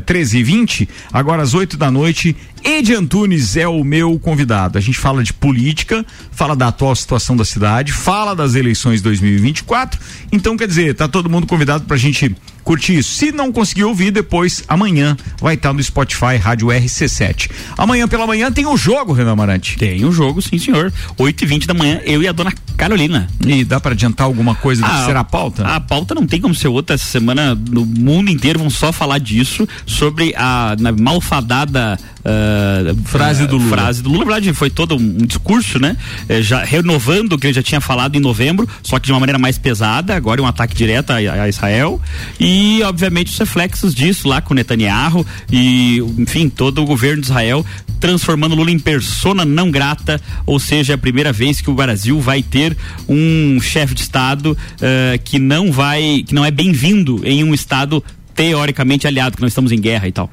[0.06, 4.78] 13 e 20 agora às 8 da noite, Edi Antunes é o meu convidado.
[4.78, 10.00] A gente fala de política, fala da atual situação da cidade, fala das eleições 2024.
[10.32, 13.14] Então, quer dizer, tá todo mundo convidado pra gente curtir isso.
[13.14, 17.50] Se não conseguir ouvir, depois, amanhã, vai estar no Spotify Rádio RC7.
[17.76, 19.76] Amanhã pela manhã tem o um jogo, Renan Amarante.
[19.76, 20.92] Tem o um jogo, sim, senhor.
[21.18, 23.28] 8 e 20 da manhã, eu e a dona Carolina.
[23.46, 25.66] E dá para adiantar alguma coisa do que será a pauta?
[25.66, 26.94] A pauta não tem como ser outra.
[26.94, 33.58] Essa semana, no mundo inteiro, vão só falar disso, sobre a malfadada Uh, frase do
[33.58, 33.76] Lula.
[33.76, 35.94] Frase do Lula, na verdade, foi todo um, discurso, né?
[36.26, 39.20] É, já renovando o que ele já tinha falado em novembro, só que de uma
[39.20, 42.00] maneira mais pesada, agora um ataque direto a, a Israel.
[42.40, 47.64] E, obviamente, os reflexos disso lá com Netanyahu e, enfim, todo o governo de Israel
[48.00, 52.20] transformando Lula em persona não grata, ou seja, é a primeira vez que o Brasil
[52.20, 52.76] vai ter
[53.08, 58.04] um chefe de Estado uh, que não vai, que não é bem-vindo em um Estado
[58.34, 60.30] teoricamente aliado, que nós estamos em guerra e tal.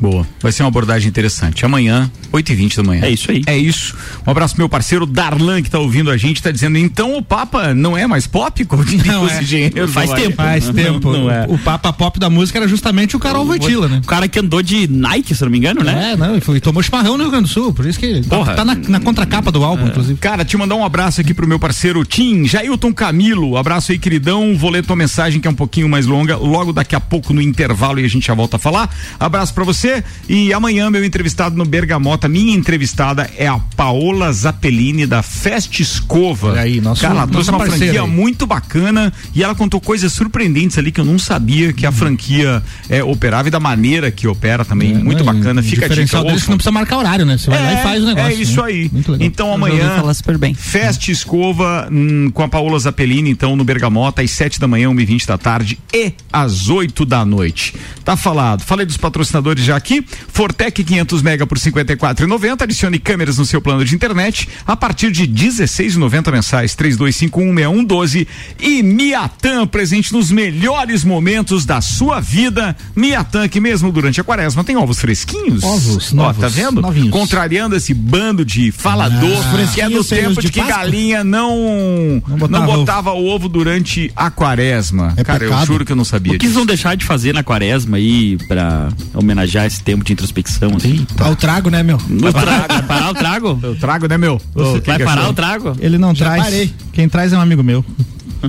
[0.00, 0.26] Boa.
[0.40, 1.64] Vai ser uma abordagem interessante.
[1.64, 3.04] Amanhã, 8 e 20 da manhã.
[3.04, 3.42] É isso aí.
[3.46, 3.96] É isso.
[4.26, 7.22] Um abraço pro meu parceiro Darlan, que está ouvindo a gente, está dizendo, então o
[7.22, 8.64] Papa não é mais pop?
[8.64, 9.42] Como não é.
[9.42, 9.92] engenheiros.
[9.92, 10.36] Faz tempo.
[10.36, 11.12] Faz tempo.
[11.12, 11.44] Não, não é.
[11.48, 14.00] O Papa pop da música era justamente o Carol Voitila, né?
[14.02, 16.12] O cara que andou de Nike, se não me engano, né?
[16.12, 18.36] É, não, e, foi, tomou chimarrão no Rio Grande do Sul, por isso que tá-
[18.36, 18.54] Porra.
[18.54, 19.88] tá, na, na contracapa do álbum, é.
[19.88, 20.18] inclusive.
[20.18, 24.56] Cara, te mandar um abraço aqui pro meu parceiro Tim, Jailton Camilo, abraço aí, queridão,
[24.56, 27.42] vou ler tua mensagem que é um pouquinho mais longa, logo daqui a pouco no
[27.42, 28.94] intervalo e a gente já volta a falar.
[29.18, 30.04] Abraço para você, Tchê.
[30.28, 36.50] E amanhã, meu entrevistado no Bergamota, minha entrevistada é a Paola Zappellini da Fest Escova.
[36.50, 38.08] Olha aí, nosso, Cara, ela trouxe uma franquia aí.
[38.08, 42.62] muito bacana e ela contou coisas surpreendentes ali que eu não sabia que a franquia
[42.88, 44.92] é, operava e da maneira que opera também.
[44.92, 45.62] É, muito é, bacana.
[45.62, 46.22] Fica a dica.
[46.22, 47.36] Deles que não precisa marcar horário, né?
[47.36, 48.30] Você vai lá e é, faz o negócio.
[48.30, 48.66] É isso né?
[48.66, 48.90] aí.
[49.20, 50.54] Então amanhã, falar super bem.
[50.54, 55.00] Fest Escova hum, com a Paola Zappellini, então, no Bergamota, às 7 da manhã, 1
[55.00, 57.74] e 20 da tarde e às 8 da noite.
[58.04, 58.62] Tá falado.
[58.62, 60.04] Falei dos patrocinadores já aqui.
[60.28, 62.62] Fortec 500 mega por 54,90.
[62.62, 66.76] Adicione câmeras no seu plano de internet a partir de 16,90 mensais.
[66.76, 68.26] 32516112
[68.60, 72.76] e Miatan presente nos melhores momentos da sua vida.
[72.94, 75.62] Miatan que mesmo durante a quaresma tem ovos fresquinhos.
[75.64, 76.80] Ovos, Ó, novos, tá vendo?
[76.80, 77.10] Novinhos.
[77.10, 82.22] Contrariando esse bando de falador ah, que é do tempo de, de que galinha não
[82.26, 83.34] não botava, não botava ovo.
[83.34, 85.14] ovo durante a quaresma.
[85.16, 85.62] É Cara, pecado.
[85.62, 86.34] eu juro que eu não sabia.
[86.34, 90.76] O que vão deixar de fazer na quaresma aí pra homenagear esse tempo de introspecção?
[90.76, 91.06] Assim?
[91.18, 91.96] Ah, o trago, né, meu?
[91.96, 93.60] O trago, vai parar o trago?
[93.70, 94.40] O trago, né, meu?
[94.54, 95.30] Você vai parar achou?
[95.30, 95.76] o trago?
[95.80, 96.42] Ele não Já traz.
[96.44, 96.74] Parei.
[96.92, 97.84] Quem traz é um amigo meu.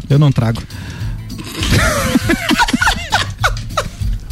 [0.10, 0.62] Eu não trago.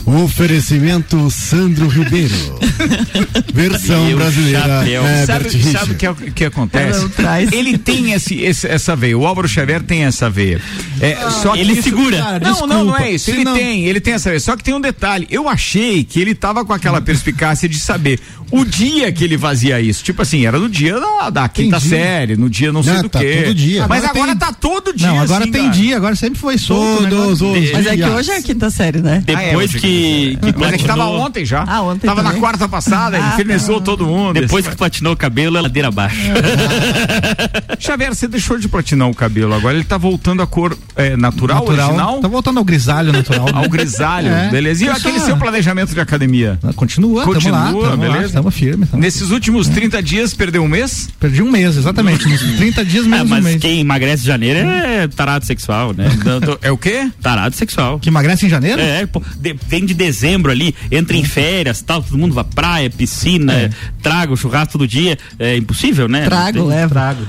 [0.06, 2.36] Oferecimento Sandro Ribeiro.
[3.54, 4.86] Versão brasileira.
[5.26, 7.10] Sabe, sabe o que, que acontece?
[7.52, 9.18] Ele tem esse, esse, essa veia.
[9.18, 10.62] O Álvaro Xavier tem essa veia.
[11.02, 12.18] É, ah, só que ele isso, segura.
[12.18, 13.30] Cara, não, não, não é isso.
[13.30, 13.54] Ele não...
[13.54, 14.40] tem, ele tem essa veia.
[14.40, 15.28] Só que tem um detalhe.
[15.30, 18.20] Eu achei que ele tava com aquela perspicácia de saber
[18.52, 20.04] o dia que ele fazia isso.
[20.04, 23.10] Tipo assim, era no dia da, da quinta série, no dia não sei não, do
[23.10, 23.44] tá que.
[23.44, 23.88] Todo dia.
[23.88, 24.48] Mas agora, agora tem...
[24.48, 25.08] tá todo dia.
[25.08, 25.74] Não, agora assim, tem cara.
[25.74, 27.08] dia, agora sempre foi solto.
[27.10, 29.24] Todos os Mas é que hoje é a quinta série, né?
[29.26, 30.38] Depois ah, é, que que.
[30.58, 31.64] Mas é que tava ontem já.
[31.68, 32.08] Ah, ontem.
[32.08, 32.38] Tava também.
[32.38, 33.86] na quarta passada, ele ah, finalizou tá.
[33.86, 34.40] todo mundo.
[34.40, 36.20] Depois que platinou o cabelo, é ladeira abaixo.
[37.80, 41.60] Xavier, você deixou de platinar o cabelo, agora ele tá voltando à cor é, natural,
[41.60, 42.20] natural, original?
[42.20, 43.46] Tá voltando ao grisalho natural.
[43.46, 43.52] Né?
[43.54, 44.50] ao grisalho, é.
[44.50, 44.84] beleza.
[44.84, 46.60] E Isso aquele seu planejamento de academia?
[46.76, 48.26] Continua, continua, tamo lá, tamo beleza.
[48.28, 48.92] Estamos firmes.
[48.94, 51.10] Nesses últimos 30 dias, perdeu um mês?
[51.20, 52.28] Perdi um mês, exatamente.
[52.28, 53.62] Nos 30 dias menos ah, mas um mês.
[53.62, 56.08] quem emagrece em janeiro é tarado sexual, né?
[56.62, 57.10] é o quê?
[57.22, 58.00] Tarado sexual.
[58.00, 58.82] Que emagrece em janeiro?
[58.82, 62.90] É, pô, de, vem de dezembro ali, entra em férias, tal, todo mundo vai praia,
[62.90, 63.70] piscina, é.
[64.04, 65.18] trago, churrasco todo dia.
[65.40, 66.26] É impossível, né?
[66.26, 67.26] Trago, é, trago.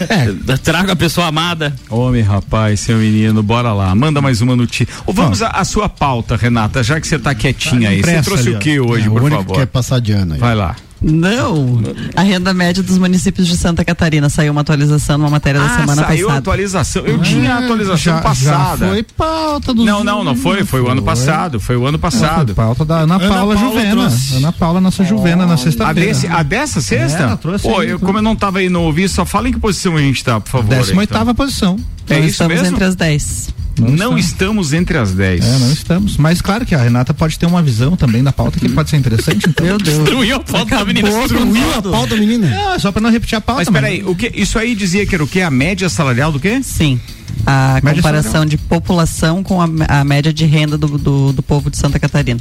[0.00, 0.56] é.
[0.56, 1.72] Trago a pessoa amada.
[1.88, 3.94] Homem, rapaz, seu menino, bora lá.
[3.94, 4.88] Manda mais uma notícia.
[5.06, 8.02] Ou vamos à sua pauta, Renata, já que você tá quietinha tá aí.
[8.02, 9.46] Você trouxe ali, o que hoje, é, por favor?
[9.46, 10.40] Que quer passar de ano aí.
[10.40, 10.74] Vai lá.
[11.00, 11.82] Não.
[12.14, 15.74] A renda média dos municípios de Santa Catarina saiu uma atualização numa matéria ah, da
[15.74, 16.16] semana saiu passada.
[16.16, 17.06] Saiu atualização.
[17.06, 18.86] Eu ah, tinha a atualização já, passada.
[18.86, 21.86] Já foi pauta do Não, não, não foi, foi, foi o ano passado, foi o
[21.86, 22.54] ano passado.
[22.54, 23.90] pauta da Ana Paula, Ana Paula Juvena.
[23.90, 24.36] Trouxe.
[24.36, 26.34] Ana Paula nossa oh, Juvena na sexta-feira.
[26.34, 27.22] A, a, dessa sexta?
[27.22, 29.58] É, trouxe Pô, eu, como eu não tava aí no ouvir, só fala em que
[29.58, 30.76] posição a gente tá, por favor.
[30.76, 31.34] 18 oitava então.
[31.34, 31.76] posição.
[32.08, 32.76] É Nós isso estamos mesmo?
[32.76, 33.55] entre as 10.
[33.80, 34.72] Não, não estamos.
[34.72, 35.44] entre as 10.
[35.44, 36.16] É, não estamos.
[36.16, 38.96] Mas claro que a Renata pode ter uma visão também da pauta que pode ser
[38.96, 39.48] interessante.
[39.48, 39.66] Então.
[39.66, 39.98] Meu Deus.
[39.98, 41.10] Destruiu a pauta da menina.
[41.10, 42.48] Destruiu a pauta da menina.
[42.48, 43.64] Não, é só pra não repetir a pauta.
[43.64, 45.42] Mas peraí, o que, isso aí dizia que era o quê?
[45.42, 46.60] A média salarial do quê?
[46.62, 47.00] Sim.
[47.44, 48.48] A média comparação salarial.
[48.50, 52.40] de população com a, a média de renda do, do, do povo de Santa Catarina.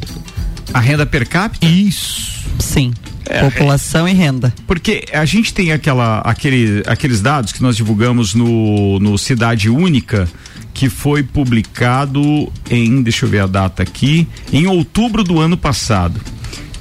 [0.73, 1.65] A renda per capita?
[1.65, 2.45] Isso.
[2.59, 2.93] Sim.
[3.27, 4.53] É, população é, e renda.
[4.67, 10.27] Porque a gente tem aquela, aquele, aqueles dados que nós divulgamos no, no Cidade Única
[10.75, 16.19] que foi publicado em, deixa eu ver a data aqui, em outubro do ano passado.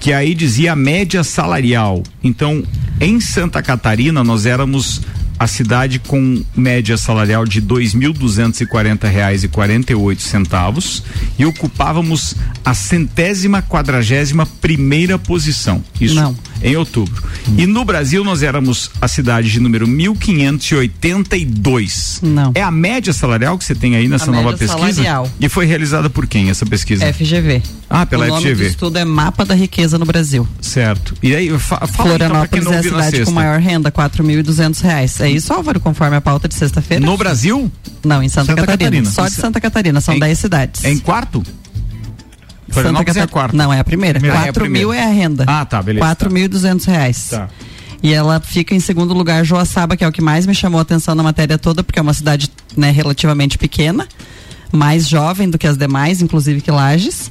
[0.01, 2.03] Que aí dizia a média salarial.
[2.23, 2.63] Então,
[3.01, 5.01] em Santa Catarina, nós éramos
[5.39, 7.61] a cidade com média salarial de
[7.95, 8.67] mil duzentos e
[11.39, 15.83] e ocupávamos a centésima quadragésima primeira posição.
[16.01, 16.37] Isso Não.
[16.64, 17.22] Em outubro.
[17.48, 17.55] Hum.
[17.59, 22.18] E no Brasil nós éramos a cidade de número mil quinhentos e oitenta e dois.
[22.22, 22.53] Não.
[22.55, 24.79] É a média salarial que você tem aí nessa a nova pesquisa?
[24.79, 25.31] Salarial.
[25.38, 27.12] E foi realizada por quem essa pesquisa?
[27.12, 27.62] FGV.
[27.88, 28.64] Ah, pela o FGV.
[28.64, 30.48] O estudo é Mapa da Riqueza no Brasil.
[30.61, 31.14] Certo.
[31.22, 33.92] E aí, fa fala Florianópolis então, é a cidade com maior renda,
[34.42, 35.20] duzentos reais.
[35.20, 37.05] É isso, Álvaro, conforme a pauta de sexta-feira?
[37.05, 37.70] No Brasil?
[38.03, 38.90] Não, em Santa, Santa Catarina.
[38.90, 39.11] Catarina.
[39.11, 40.85] Só de Santa Catarina, são 10 cidades.
[40.85, 41.42] É em quarto?
[42.83, 43.25] Santa Catarina.
[43.25, 43.57] É quarto.
[43.57, 44.19] Não, é a primeira.
[44.19, 44.45] primeira.
[44.45, 45.45] 4 é a mil é a renda.
[45.47, 46.07] Ah, tá, beleza.
[46.07, 46.93] 4.200 tá.
[46.93, 47.29] reais.
[47.31, 47.49] Tá.
[48.03, 50.83] E ela fica em segundo lugar Joaçaba, que é o que mais me chamou a
[50.83, 54.07] atenção na matéria toda, porque é uma cidade né, relativamente pequena,
[54.71, 57.31] mais jovem do que as demais, inclusive que Lages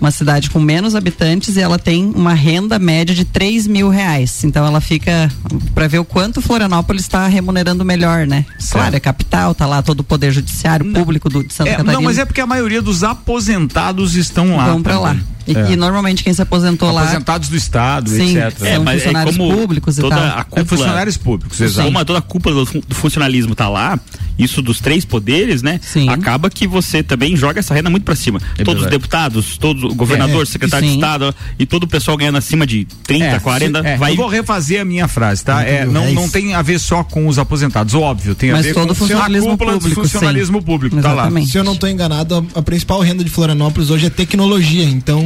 [0.00, 4.44] uma cidade com menos habitantes e ela tem uma renda média de 3 mil reais.
[4.44, 5.30] Então ela fica
[5.74, 8.44] para ver o quanto Florianópolis está remunerando melhor, né?
[8.58, 8.72] Certo.
[8.72, 11.72] Claro, é capital, tá lá todo o poder judiciário não, público do, de Santa é,
[11.72, 11.94] Catarina.
[11.94, 14.66] Não, mas é porque a maioria dos aposentados estão lá.
[14.66, 15.16] Vão para lá.
[15.46, 15.72] E, é.
[15.72, 17.02] e, normalmente quem se aposentou Aposentados lá.
[17.02, 18.58] Aposentados do Estado, sim, etc.
[18.58, 20.12] São é, funcionários é públicos e tal.
[20.12, 21.92] A cúpula, é funcionários públicos, exato.
[21.92, 23.98] Como toda a cúpula do, do funcionalismo tá lá,
[24.38, 25.80] isso dos três poderes, né?
[25.82, 26.08] Sim.
[26.08, 28.40] Acaba que você também joga essa renda muito para cima.
[28.58, 28.84] É todos verdade.
[28.84, 30.92] os deputados, todos o governador, é, secretário sim.
[30.92, 34.12] de Estado e todo o pessoal ganhando acima de 30, é, 40, é, vai.
[34.12, 35.62] Eu vou refazer a minha frase, tá?
[35.62, 38.74] É, não, não tem a ver só com os aposentados, óbvio, tem Mas a ver
[38.74, 40.64] todo com funcionalismo a cúpula público, do funcionalismo sim.
[40.64, 41.30] público, tá lá.
[41.42, 45.22] Se eu não estou enganado, a, a, principal renda de Florianópolis hoje é tecnologia, então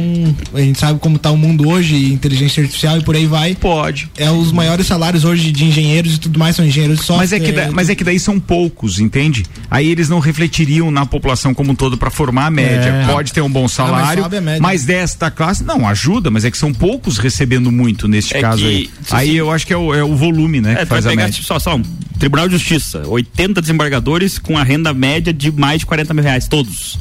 [0.53, 3.55] a gente sabe como está o mundo hoje, inteligência artificial e por aí vai.
[3.55, 4.09] Pode.
[4.17, 7.17] É os maiores salários hoje de engenheiros e tudo mais são engenheiros só.
[7.17, 9.45] Mas é que, da, mas é que daí são poucos, entende?
[9.69, 12.89] Aí eles não refletiriam na população como um todo para formar a média.
[12.89, 13.05] É.
[13.05, 16.57] Pode ter um bom salário, não, mas, mas, desta classe não ajuda, mas é que
[16.57, 18.89] são poucos recebendo muito neste é caso que, aí.
[19.11, 20.73] Aí eu acho que é o, é o volume, né?
[20.73, 21.41] É, que faz a média.
[21.43, 21.83] Só, só um
[22.19, 26.47] Tribunal de Justiça, 80 desembargadores com a renda média de mais de 40 mil reais,
[26.47, 26.99] todos.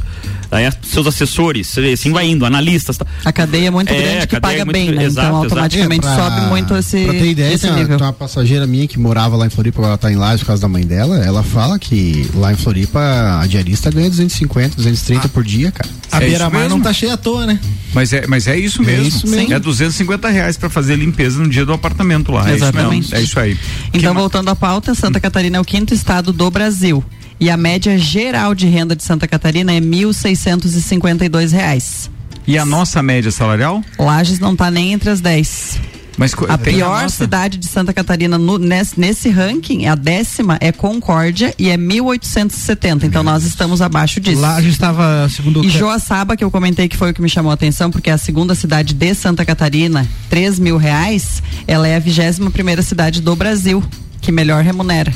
[0.51, 2.97] Aí seus assessores, assim vai indo, analistas.
[2.97, 3.05] Tá.
[3.25, 5.05] A cadeia é muito é, grande que paga é muito, bem, né?
[5.05, 7.05] Exato, então automaticamente é, pra, sobe muito esse.
[7.05, 7.77] Pra ter ideia, esse tem.
[7.77, 10.47] Uma, tem uma passageira minha que morava lá em Floripa, ela tá em Lages por
[10.47, 11.19] causa da mãe dela.
[11.19, 15.29] Ela fala que lá em Floripa a diarista ganha 250, 230 ah.
[15.29, 15.91] por dia, cara.
[16.11, 17.59] A é beira-mar não tá cheia à toa, né?
[17.95, 19.05] Mas é, mas é isso mesmo.
[19.05, 19.53] É isso mesmo.
[19.53, 22.51] É 250 reais para fazer limpeza no dia do apartamento lá.
[22.53, 23.15] Exatamente.
[23.15, 23.59] É isso, é isso aí.
[23.93, 27.03] Então, que voltando à pauta, Santa Catarina é o quinto estado do Brasil.
[27.41, 32.11] E a média geral de renda de Santa Catarina é 1.652 reais.
[32.47, 33.83] E a nossa média salarial?
[33.99, 35.79] Lages não está nem entre as 10.
[36.19, 40.73] Mas a pior a cidade de Santa Catarina no, nesse, nesse, ranking, a décima é
[40.73, 43.07] Concórdia e é 1870.
[43.07, 44.41] Então nós estamos abaixo disso.
[44.41, 45.65] Lá a gente estava segundo.
[45.65, 48.13] E Joaçaba, que eu comentei que foi o que me chamou a atenção, porque é
[48.13, 53.23] a segunda cidade de Santa Catarina, 3 mil reais, ela é a vigésima primeira cidade
[53.23, 53.83] do Brasil
[54.21, 55.13] que melhor remunera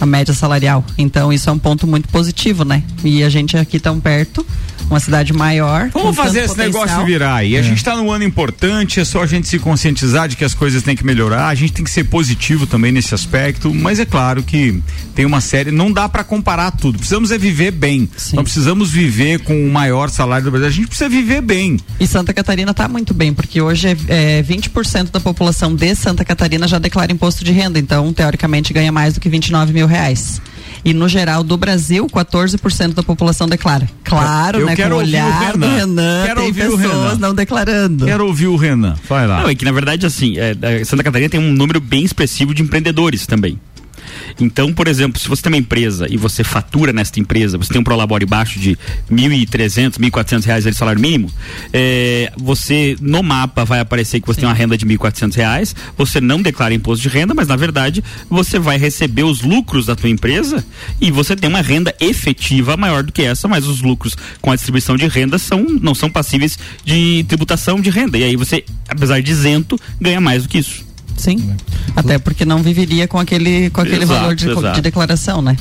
[0.00, 0.84] a média salarial.
[0.98, 2.82] Então isso é um ponto muito positivo, né?
[3.02, 4.46] E a gente aqui tão perto,
[4.88, 5.90] uma cidade maior.
[5.92, 6.84] Vamos fazer esse potencial.
[6.84, 7.56] negócio virar aí.
[7.56, 7.58] É.
[7.58, 10.54] A gente está num ano importante, é só a gente se conscientizar de que as
[10.54, 11.48] coisas têm que melhorar.
[11.48, 14.82] A gente tem que ser positivo também nesse aspecto, mas é claro que
[15.14, 16.98] tem uma série, não dá para comparar tudo.
[16.98, 18.08] Precisamos é viver bem.
[18.16, 18.36] Sim.
[18.36, 20.68] Não precisamos viver com o maior salário do Brasil.
[20.68, 21.78] A gente precisa viver bem.
[21.98, 26.24] E Santa Catarina está muito bem, porque hoje é, é 20% da população de Santa
[26.24, 30.40] Catarina já declara imposto de renda, então teoricamente ganha mais do que 29 mil reais.
[30.84, 33.88] E no geral do Brasil, 14% da população declara.
[34.02, 34.76] Claro, eu né?
[34.76, 37.18] Quero com o olhar o do Renan, quero tem pessoas Renan.
[37.18, 38.04] não declarando.
[38.04, 38.94] Quero ouvir o Renan.
[39.08, 39.42] Vai lá.
[39.42, 42.62] Não, é que na verdade, assim, é, Santa Catarina tem um número bem expressivo de
[42.62, 43.58] empreendedores também.
[44.40, 47.80] Então, por exemplo, se você tem uma empresa e você fatura nesta empresa, você tem
[47.80, 51.30] um prolabore baixo de R$ 1.300, 1.400 reais de salário mínimo,
[51.72, 54.40] é, você no mapa vai aparecer que você Sim.
[54.40, 58.02] tem uma renda de 1.400 reais, você não declara imposto de renda, mas na verdade
[58.28, 60.64] você vai receber os lucros da tua empresa
[61.00, 64.54] e você tem uma renda efetiva maior do que essa, mas os lucros com a
[64.56, 68.18] distribuição de renda são, não são passíveis de tributação de renda.
[68.18, 70.83] E aí você, apesar de isento, ganha mais do que isso.
[71.16, 71.54] Sim.
[71.94, 75.56] Até porque não viveria com aquele, com aquele exato, valor de, de, declaração, né?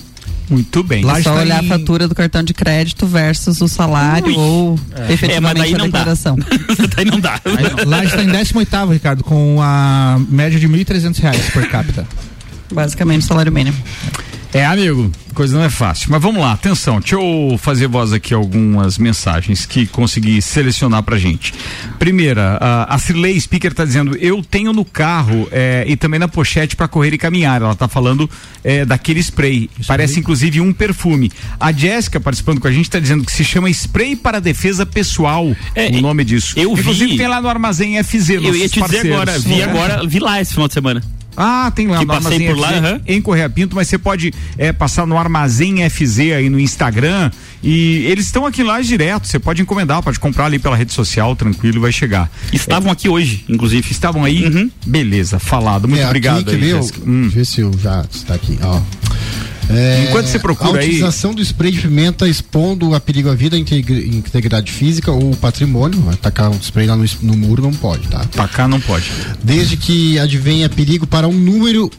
[0.50, 1.04] Muito bem.
[1.04, 1.66] Lá é só olhar em...
[1.66, 4.36] a fatura do cartão de crédito versus o salário Ui.
[4.36, 5.13] ou é.
[5.13, 6.38] efetivamente é, a declaração.
[6.96, 7.39] daí não dá.
[7.86, 12.06] Lá está em 18 Ricardo, com a média de R$ 1.300 por capita.
[12.74, 13.78] Basicamente salário mínimo.
[14.54, 16.10] É, amigo, coisa não é fácil.
[16.12, 21.18] Mas vamos lá, atenção, deixa eu fazer voz aqui algumas mensagens que consegui selecionar pra
[21.18, 21.56] gente.
[21.98, 26.28] Primeira, a, a Cirlei Speaker tá dizendo: eu tenho no carro é, e também na
[26.28, 27.64] pochete para correr e caminhar.
[27.64, 28.30] Ela tá falando
[28.64, 29.72] é, daquele spray.
[29.80, 30.20] Isso Parece aí.
[30.20, 31.32] inclusive um perfume.
[31.60, 35.56] A Jéssica, participando com a gente, tá dizendo que se chama spray para defesa pessoal.
[35.74, 36.54] É, o nome disso.
[36.56, 37.18] Eu inclusive vi.
[37.18, 38.30] tem lá no armazém FZ.
[38.30, 39.10] Eu ia te parceiros.
[39.10, 39.64] dizer agora, vi é?
[39.64, 41.02] agora, vi lá esse final de semana.
[41.36, 43.02] Ah, tem lá que no passei por lá, uhum.
[43.08, 47.32] em Correia Pinto, mas você pode é, passar no Armazém FZ aí no Instagram
[47.63, 49.28] e eles estão aqui lá direto.
[49.28, 52.30] Você pode encomendar, pode comprar ali pela rede social, tranquilo, vai chegar.
[52.52, 53.89] Estavam é, aqui hoje, inclusive.
[53.89, 54.46] Estavam aí?
[54.46, 54.69] Uhum.
[54.86, 55.88] Beleza, falado.
[55.88, 56.50] Muito é, obrigado.
[56.50, 57.22] Aqui, aí, aí, hum.
[57.24, 58.60] Deixa eu ver se eu já está aqui.
[58.62, 58.82] Ó.
[59.69, 60.86] É, Enquanto você procura aí.
[60.86, 61.36] A utilização aí...
[61.38, 66.10] do spray de pimenta expondo a perigo à vida, integridade física ou patrimônio.
[66.10, 68.21] Atacar um spray lá no, no muro não pode, tá?
[68.21, 69.12] Atacar não pode.
[69.43, 71.89] Desde que advenha perigo para um número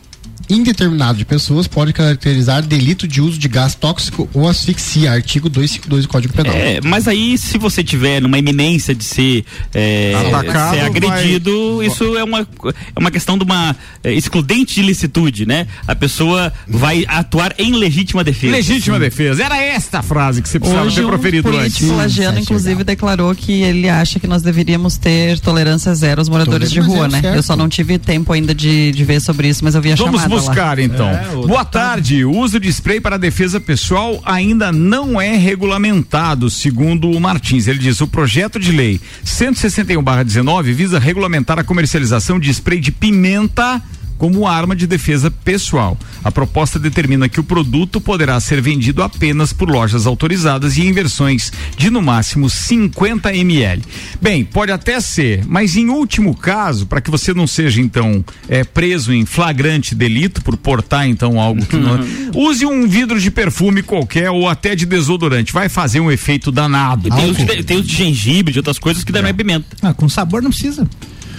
[0.48, 6.04] indeterminado de pessoas pode caracterizar delito de uso de gás tóxico ou asfixia, artigo 252
[6.04, 6.54] do Código Penal.
[6.54, 11.86] É, mas aí, se você tiver numa iminência de ser, é, Atacado, ser agredido, vai...
[11.86, 15.66] isso é uma, é uma questão de uma é, excludente de licitude, né?
[15.86, 18.52] A pessoa vai atuar em legítima defesa.
[18.52, 19.02] Legítima Sim.
[19.02, 19.42] defesa.
[19.42, 21.88] Era esta a frase que você precisava Hoje, ter proferido um antes.
[21.88, 26.70] O Lagiano, inclusive, declarou que ele acha que nós deveríamos ter tolerância zero aos moradores
[26.70, 27.20] de rua, né?
[27.34, 29.94] Eu só não tive tempo ainda de, de ver sobre isso, mas eu vi a
[29.94, 31.08] Vamos chamada buscar então.
[31.08, 32.24] É, Boa tarde.
[32.24, 37.66] O uso de spray para defesa pessoal ainda não é regulamentado, segundo o Martins.
[37.66, 43.82] Ele diz: o projeto de lei 161/19 visa regulamentar a comercialização de spray de pimenta
[44.18, 45.98] como arma de defesa pessoal.
[46.22, 50.92] A proposta determina que o produto poderá ser vendido apenas por lojas autorizadas e em
[50.92, 53.82] versões de no máximo 50 ml.
[54.20, 58.64] Bem, pode até ser, mas em último caso, para que você não seja então é,
[58.64, 62.00] preso em flagrante delito por portar então algo que não.
[62.34, 65.52] Use um vidro de perfume qualquer ou até de desodorante.
[65.52, 67.08] Vai fazer um efeito danado.
[67.10, 69.66] Tem os, de, tem os de gengibre, de outras coisas que não é pimenta.
[69.82, 70.88] Ah, com sabor não precisa.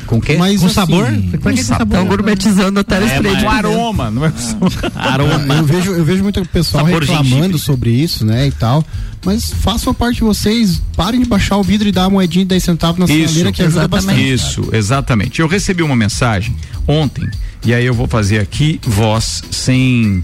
[0.06, 0.36] Com quê?
[0.38, 1.06] Mas com assim, sabor?
[1.42, 1.88] Pra que sabor.
[1.88, 4.32] Estão gourmetizando até o É, spray Um aroma, não é?
[4.96, 5.56] Aroma.
[5.56, 7.58] Eu vejo, eu vejo muito pessoal Sabor reclamando gengibre.
[7.60, 8.86] sobre isso, né, e tal.
[9.26, 12.46] Mas façam a parte de vocês, parem de baixar o vidro e dar uma moedinha
[12.46, 14.06] de 10 centavos na Isso, sinaleira que ajuda exatamente.
[14.06, 14.34] bastante.
[14.34, 15.42] Isso, exatamente.
[15.42, 16.56] Eu recebi uma mensagem
[16.88, 17.28] ontem,
[17.66, 20.22] e aí eu vou fazer aqui voz sem.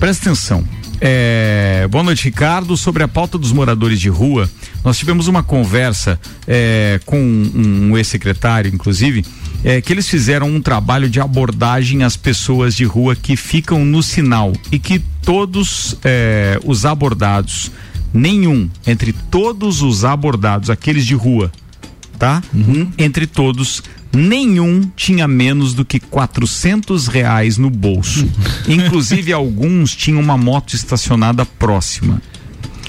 [0.00, 0.64] Presta atenção.
[1.00, 2.76] É, boa noite, Ricardo.
[2.76, 4.48] Sobre a pauta dos moradores de rua,
[4.84, 9.24] nós tivemos uma conversa é, com um, um ex-secretário, inclusive,
[9.64, 14.02] é, que eles fizeram um trabalho de abordagem às pessoas de rua que ficam no
[14.02, 17.70] sinal e que todos é, os abordados,
[18.12, 21.52] nenhum, entre todos os abordados, aqueles de rua,
[22.18, 22.42] tá?
[22.54, 23.82] Um, Entre todos,
[24.16, 28.28] nenhum tinha menos do que 400 reais no bolso.
[28.66, 32.20] Inclusive, alguns tinham uma moto estacionada próxima.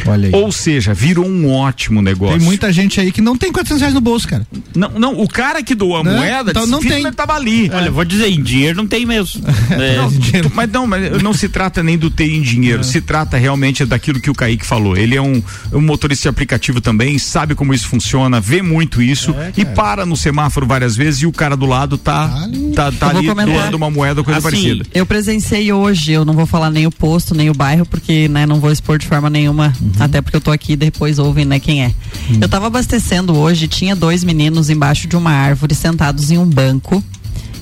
[0.08, 0.34] Olha aí.
[0.36, 2.38] Ou seja, virou um ótimo negócio.
[2.38, 4.48] Tem muita gente aí que não tem 400 reais no bolso, cara.
[4.76, 6.16] Não, não, o cara que doou a Né?
[6.16, 7.70] moeda Então não "Filho, tem." ele tava ali.
[7.74, 9.42] Olha, vou dizer, em dinheiro não tem mesmo.
[9.70, 10.52] É, Não, dinheiro.
[10.56, 14.20] mas não, mas não se trata nem do ter em dinheiro, se trata realmente daquilo
[14.20, 14.96] que o Kaique falou.
[14.98, 15.42] Ele é um,
[15.74, 20.16] um motorista de aplicativo também, sabe como isso funciona, vê muito isso e para no
[20.16, 22.72] semáforo várias vezes e o cara do lado tá, ali.
[22.74, 23.54] tá, tá ali comentar.
[23.56, 24.86] doando uma moeda ou coisa Assim, parecida.
[24.94, 28.46] Eu presenciei hoje, eu não vou falar nem o posto, nem o bairro, porque né,
[28.46, 31.60] não vou expor de forma nenhuma, até porque eu tô aqui e depois ouvem né,
[31.60, 31.94] quem é.
[32.40, 37.04] Eu tava abastecendo hoje, tinha dois meninos embaixo de uma árvore sentados em um banco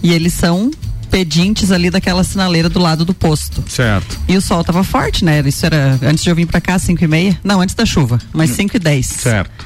[0.02, 0.72] e eles são
[1.10, 3.64] pedintes ali daquela sinaleira do lado do posto.
[3.68, 4.20] Certo.
[4.28, 5.42] E o sol tava forte, né?
[5.46, 7.40] Isso era antes de eu vir pra cá, 5 e meia.
[7.44, 9.06] Não, antes da chuva, mas 5 e 10.
[9.06, 9.66] Certo.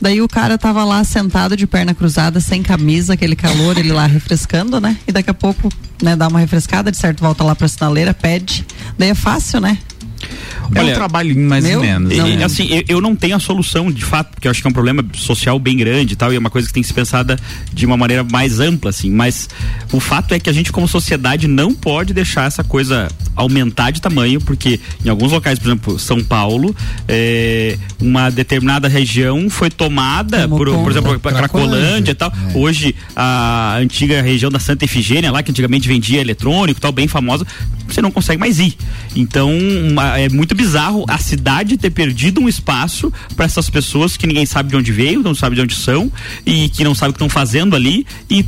[0.00, 4.06] Daí o cara tava lá sentado de perna cruzada, sem camisa, aquele calor, ele lá
[4.06, 4.96] refrescando, né?
[5.06, 5.68] E daqui a pouco,
[6.02, 8.66] né, dá uma refrescada, de certo volta lá pra sinaleira, pede.
[8.98, 9.78] Daí é fácil, né?
[10.74, 12.12] É um Olha, trabalhinho mais meu, ou menos.
[12.12, 12.44] E, né?
[12.44, 14.72] assim, eu, eu não tenho a solução, de fato, porque eu acho que é um
[14.74, 17.38] problema social bem grande e tal, e é uma coisa que tem que ser pensada
[17.72, 19.10] de uma maneira mais ampla, assim.
[19.10, 19.48] Mas
[19.92, 24.00] o fato é que a gente, como sociedade, não pode deixar essa coisa aumentar de
[24.00, 26.74] tamanho, porque em alguns locais, por exemplo, São Paulo,
[27.08, 32.12] é, uma determinada região foi tomada por, por exemplo, pra Cracolândia.
[32.12, 32.32] E tal.
[32.54, 32.58] É.
[32.58, 37.08] Hoje, a antiga região da Santa Efigênia, lá que antigamente vendia eletrônico e tal, bem
[37.08, 37.46] famosa,
[37.88, 38.76] você não consegue mais ir.
[39.16, 44.26] Então, uma- é muito bizarro a cidade ter perdido um espaço para essas pessoas que
[44.26, 46.10] ninguém sabe de onde veio, não sabe de onde são
[46.46, 48.06] e que não sabe o que estão fazendo ali.
[48.30, 48.44] E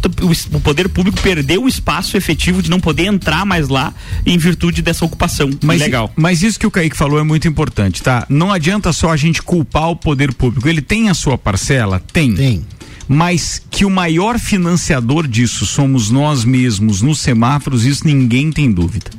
[0.53, 3.93] o poder público perdeu o espaço efetivo de não poder entrar mais lá
[4.25, 5.51] em virtude dessa ocupação.
[5.63, 6.13] Mas, Legal.
[6.17, 8.27] mas isso que o Kaique falou é muito importante, tá?
[8.29, 10.69] Não adianta só a gente culpar o poder público.
[10.69, 12.03] Ele tem a sua parcela?
[12.13, 12.35] Tem.
[12.35, 12.65] Tem.
[13.09, 19.11] Mas que o maior financiador disso somos nós mesmos nos semáforos, isso ninguém tem dúvida.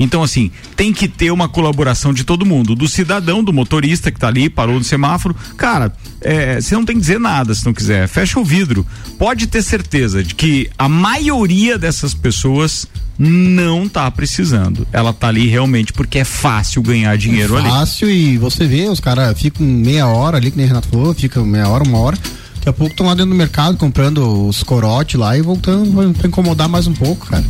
[0.00, 4.18] Então, assim, tem que ter uma colaboração de todo mundo, do cidadão, do motorista que
[4.18, 5.36] tá ali, parou no semáforo.
[5.58, 8.08] Cara, é, você não tem que dizer nada se não quiser.
[8.08, 8.86] Fecha o vidro.
[9.18, 12.86] Pode ter certeza de que a maioria dessas pessoas
[13.18, 14.86] não tá precisando.
[14.90, 17.68] Ela tá ali realmente porque é fácil ganhar dinheiro ali.
[17.68, 21.12] Fácil e você vê, os caras ficam meia hora ali, que nem o Renato falou,
[21.12, 22.18] fica meia hora, uma hora.
[22.60, 26.12] Daqui a pouco estão lá dentro do mercado comprando os corotes lá e voltando pra-
[26.20, 27.42] pra incomodar mais um pouco, cara.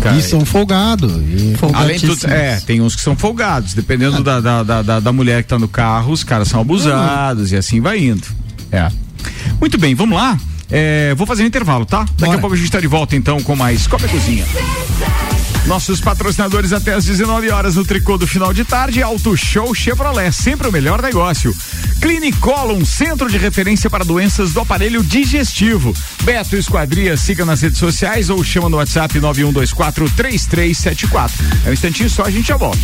[0.00, 1.10] Cara, e são folgados.
[1.12, 1.56] E...
[1.72, 2.24] Além de tudo, Folgadíssimos.
[2.24, 5.58] é, tem uns que são folgados, dependendo da, da, da, da- da mulher que tá
[5.58, 8.26] no carro, os caras são abusados e assim vai indo.
[8.70, 8.88] É.
[9.60, 10.38] Muito bem, vamos lá.
[10.70, 12.00] É, vou fazer um intervalo, tá?
[12.04, 12.38] Daqui a Bora.
[12.40, 14.44] pouco a gente tá de volta então com mais Copa e Cozinha.
[15.66, 20.30] Nossos patrocinadores até às 19 horas no tricô do final de tarde, Auto Show Chevrolet,
[20.30, 21.54] sempre o melhor negócio.
[22.00, 25.94] Clinicolon, centro de referência para doenças do aparelho digestivo.
[26.22, 31.44] Beto Esquadria, siga nas redes sociais ou chama no WhatsApp 9124 3374.
[31.64, 32.78] É um instantinho só, a gente já volta.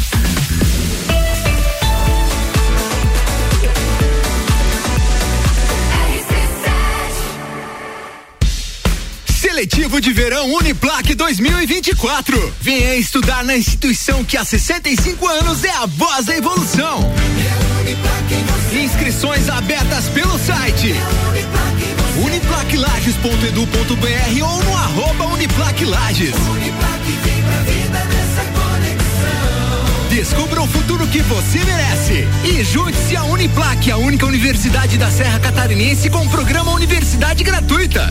[9.61, 12.55] Letivo de Verão Uniplac 2024.
[12.63, 17.13] Venha estudar na instituição que há 65 anos é a voz da evolução.
[18.73, 20.95] Inscrições abertas pelo site
[22.25, 26.33] uniplaclages.edu.br ou no arroba Uniplaclages.
[30.09, 35.39] Descubra o futuro que você merece e junte-se à Uniplac, a única universidade da Serra
[35.39, 38.11] Catarinense com programa Universidade Gratuita.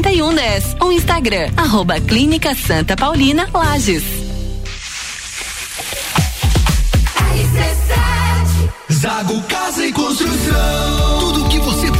[0.00, 4.02] 3110 ou Instagram, arroba Clínica Santa Paulina Lages.
[8.90, 11.18] Zago Casa e Construção.
[11.20, 11.91] Tudo que você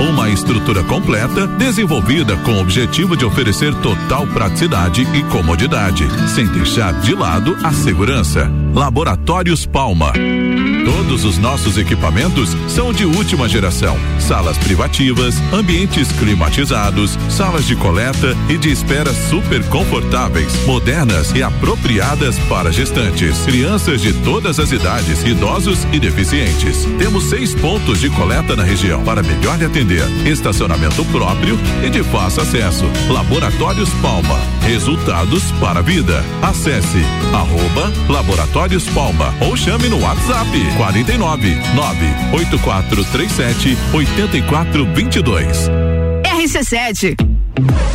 [0.00, 6.92] Uma estrutura completa, desenvolvida com o objetivo de oferecer total praticidade e comodidade, sem deixar
[7.00, 8.48] de lado a segurança.
[8.72, 10.12] Laboratórios Palma.
[10.84, 13.96] Todos os nossos equipamentos são de última geração.
[14.18, 22.38] Salas privativas, ambientes climatizados, salas de coleta e de espera super confortáveis, modernas e apropriadas
[22.48, 26.86] para gestantes, crianças de todas as idades, idosos e deficientes.
[26.98, 30.04] Temos seis pontos de coleta na região para melhor lhe atender.
[30.26, 32.84] Estacionamento próprio e de fácil acesso.
[33.08, 34.38] Laboratórios Palma.
[34.62, 36.22] Resultados para a vida.
[36.42, 36.98] Acesse
[37.32, 40.48] arroba Laboratórios Palma ou chame no WhatsApp
[40.78, 45.70] 49 98437 8422.
[46.22, 47.37] RC7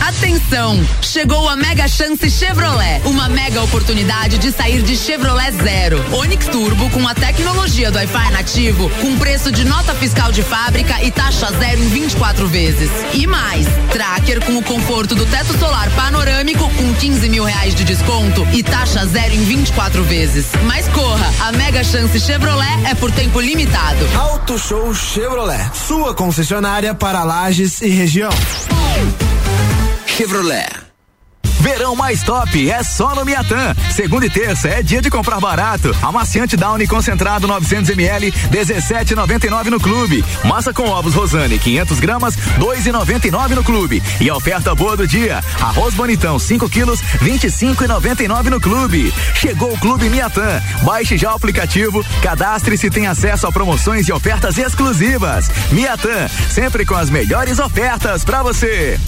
[0.07, 0.80] Atenção!
[1.01, 3.01] Chegou a Mega Chance Chevrolet.
[3.05, 6.03] Uma mega oportunidade de sair de Chevrolet Zero.
[6.16, 11.01] Onix Turbo com a tecnologia do Wi-Fi nativo, com preço de nota fiscal de fábrica
[11.03, 12.89] e taxa zero em 24 vezes.
[13.14, 17.84] E mais, Tracker com o conforto do teto solar panorâmico com 15 mil reais de
[17.84, 20.47] desconto e taxa zero em 24 vezes.
[20.66, 21.34] Mas corra!
[21.47, 24.05] A Mega Chance Chevrolet é por tempo limitado.
[24.16, 25.72] Auto Show Chevrolet.
[25.74, 28.32] Sua concessionária para Lages e região.
[30.16, 30.70] Chevrolet.
[31.59, 33.74] Verão mais top é só no Miatã.
[33.89, 35.95] Segunda e terça é dia de comprar barato.
[36.03, 40.24] Amaciante Downy concentrado 900 ml 17,99 no clube.
[40.43, 44.03] Massa com ovos Rosane 500 gramas 2,99 no clube.
[44.22, 49.11] E oferta boa do dia: arroz bonitão 5 quilos 25,99 no clube.
[49.34, 50.61] Chegou o Clube Miatã.
[50.84, 55.49] Baixe já o aplicativo, cadastre-se e tem acesso a promoções e ofertas exclusivas.
[55.72, 58.99] Miatã, sempre com as melhores ofertas para você.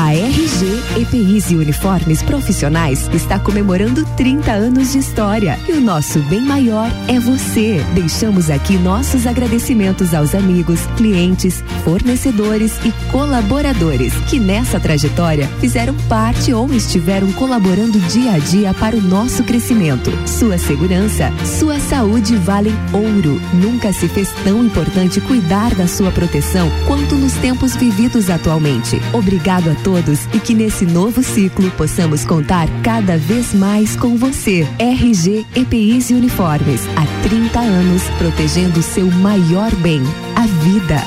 [0.00, 6.20] A RG EPIs e Uniformes Profissionais está comemorando 30 anos de história e o nosso
[6.20, 7.84] bem maior é você.
[7.94, 16.52] Deixamos aqui nossos agradecimentos aos amigos, clientes, fornecedores e colaboradores que nessa trajetória fizeram parte
[16.52, 20.12] ou estiveram colaborando dia a dia para o nosso crescimento.
[20.28, 23.42] Sua segurança, sua saúde valem ouro.
[23.52, 29.02] Nunca se fez tão importante cuidar da sua proteção quanto nos tempos vividos atualmente.
[29.12, 29.87] Obrigado a todos
[30.34, 34.68] e que nesse novo ciclo possamos contar cada vez mais com você.
[34.78, 40.02] RG EPIs e Uniformes, há 30 anos protegendo o seu maior bem,
[40.36, 41.02] a vida.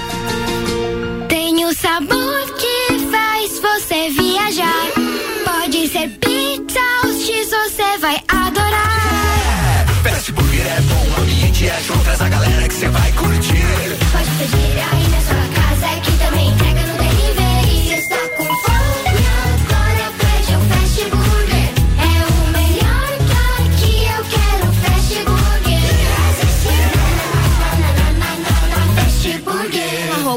[1.28, 4.88] Tem o sabor que faz você viajar.
[5.46, 9.86] Pode ser pizza ou X, você vai adorar.
[10.02, 13.62] Fast Burger é bom, o ambiente é show, traz a galera que você vai curtir.
[14.12, 15.21] Pode pedir aí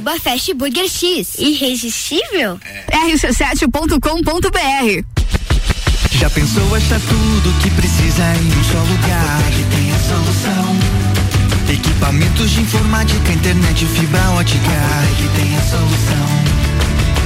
[0.05, 1.39] Arroba Fast Burger X.
[1.39, 2.61] Irresistível?
[2.93, 5.03] rc7.com.br
[6.11, 9.43] Já pensou achar tudo que precisa em um só lugar?
[9.51, 10.77] que tem a solução.
[11.73, 14.61] Equipamentos de informática, internet, fibra ótica.
[15.17, 16.29] que tem a solução.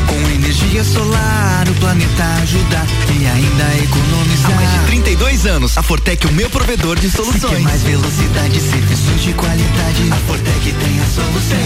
[0.06, 4.87] Com energia solar, o planeta ajuda e ainda economizar.
[5.18, 7.50] Há mais de 32 anos, a Fortec é o meu provedor de Se soluções.
[7.50, 11.58] quer mais velocidade, serviços de qualidade, a Fortec tem a solução.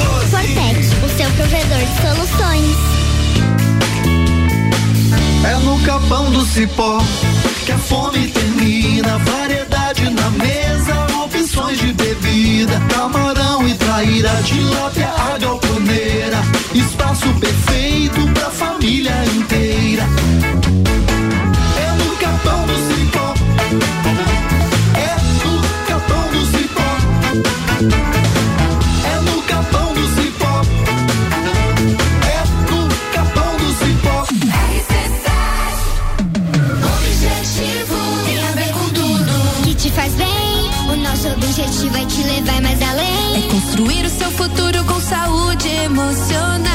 [0.00, 0.30] 32516112.
[0.30, 2.76] Fortec, o seu provedor de soluções.
[5.44, 7.02] É no capão do cipó
[7.66, 9.18] que a fome termina.
[9.18, 12.80] Variedade na mesa, opções de bebida.
[12.88, 16.42] Camarão e traíra, tilápia, a galponeira.
[16.74, 19.65] Espaço perfeito pra família inteira.
[41.58, 43.36] Objetivo é te levar mais além.
[43.36, 46.68] É construir o seu futuro com saúde emocional.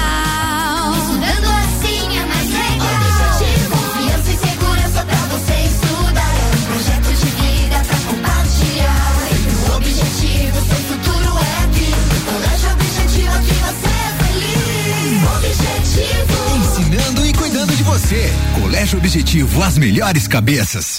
[0.95, 2.89] Estudando assim é mais legal.
[3.37, 6.33] Objetivo, confiança e segurança pra você estudar.
[6.33, 9.29] É um projeto de vida pra compartilhar.
[9.69, 11.93] O objetivo, seu futuro é aqui.
[12.25, 15.21] Colégio Objetivo, aqui você é feliz.
[15.37, 16.35] Objetivo.
[16.57, 18.33] Ensinando e cuidando de você.
[18.59, 20.97] Colégio Objetivo, as melhores cabeças.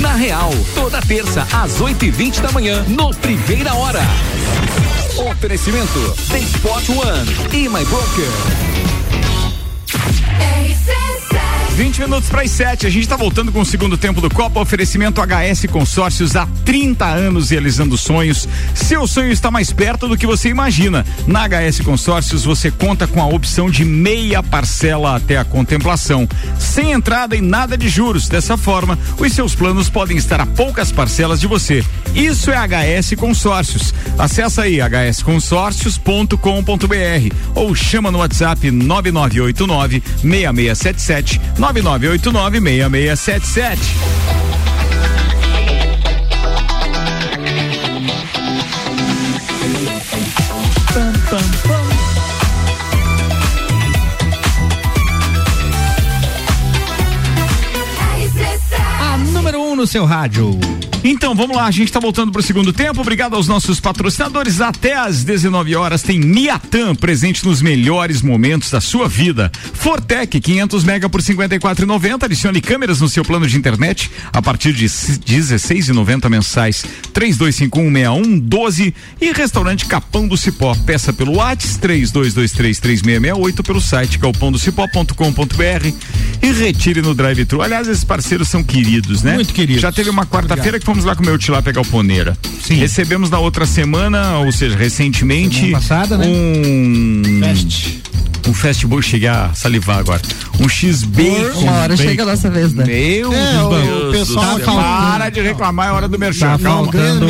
[0.00, 4.02] Na Real, toda terça às 8 e 20 da manhã, no Primeira Hora.
[5.28, 8.85] Oferecimento The Spot One e My Broker.
[11.76, 12.86] 20 minutos para as 7.
[12.86, 14.60] A gente está voltando com o segundo tempo do Copa.
[14.60, 18.48] Oferecimento HS Consórcios há 30 anos realizando sonhos.
[18.74, 21.04] Seu sonho está mais perto do que você imagina.
[21.26, 26.26] Na HS Consórcios você conta com a opção de meia parcela até a contemplação,
[26.58, 28.26] sem entrada e nada de juros.
[28.26, 31.84] Dessa forma, os seus planos podem estar a poucas parcelas de você.
[32.14, 33.92] Isso é HS Consórcios.
[34.18, 41.38] Acesse aí hsconsórcios.com.br ou chama no WhatsApp 9989 6677
[41.72, 43.96] 9989 6677.
[50.94, 51.86] Pam, pam, pam.
[59.00, 60.58] A número 1 um no seu rádio.
[61.08, 63.00] Então vamos lá, a gente está voltando para o segundo tempo.
[63.00, 64.60] Obrigado aos nossos patrocinadores.
[64.60, 69.52] Até às 19 horas tem Miatan presente nos melhores momentos da sua vida.
[69.72, 72.24] Fortec 500 mega por 54,90.
[72.24, 76.84] Adicione câmeras no seu plano de internet a partir de 16,90 mensais.
[77.14, 80.74] 32516112 e restaurante Capão do Cipó.
[80.84, 85.92] Peça pelo WhatsApp 32233668 pelo site galpondocipó.com.br
[86.42, 87.62] e retire no drive-thru.
[87.62, 89.34] Aliás, esses parceiros são queridos, né?
[89.34, 89.82] Muito queridos.
[89.82, 92.36] Já teve uma quarta-feira que fomos lá comer o tilápia galponeira.
[92.62, 92.76] Sim.
[92.76, 96.26] Recebemos na outra semana, ou seja, recentemente, Semana passada, né?
[96.26, 97.88] um Fest.
[98.48, 100.22] um fast food, cheguei a salivar agora.
[100.58, 101.60] Um X bacon.
[101.60, 102.84] Uma hora chega a nossa vez, né?
[102.86, 106.52] Meu É, o- Deus o do tá Para de reclamar, é hora do merchan.
[106.56, 106.84] Tá Calma.
[106.92, 107.26] faltando,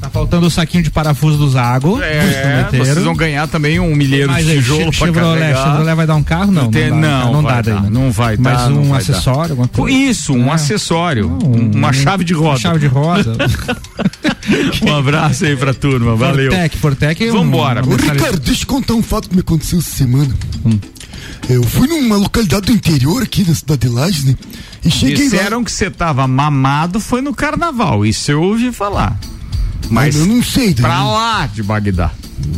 [0.00, 1.98] tá faltando o saquinho de parafuso do Zago.
[2.02, 5.64] É, vocês vão ganhar também um milheiro Mas de tijolo Che- pra Chevrolet, carregar.
[5.64, 6.52] Chevrolet vai dar um carro?
[6.52, 7.88] Não, tem- não, dá, não, não vai dá, dar, daí, né?
[7.90, 9.78] não vai Mas dar, um não vai acessório, alguma dar.
[9.78, 9.96] coisa.
[9.96, 10.52] Isso, um É.
[10.54, 12.55] acessório, um- uma chave de roda.
[12.56, 13.36] Uma chave de roda.
[14.82, 16.50] um abraço aí pra turma, valeu.
[16.50, 17.24] Fortec, Fortec.
[17.24, 17.82] é um- Vambora.
[17.86, 20.34] Ô, Ricardo, deixa eu contar um fato que me aconteceu essa semana.
[21.48, 24.34] Eu fui numa localidade do interior aqui da cidade de Lages, né?
[24.84, 29.18] E cheguei Disseram que você tava mamado foi no carnaval, isso eu ouvi falar.
[29.88, 30.82] Mas eu não sei, daí.
[30.82, 32.06] pra lá de Bagdá.
[32.06, 32.12] lá.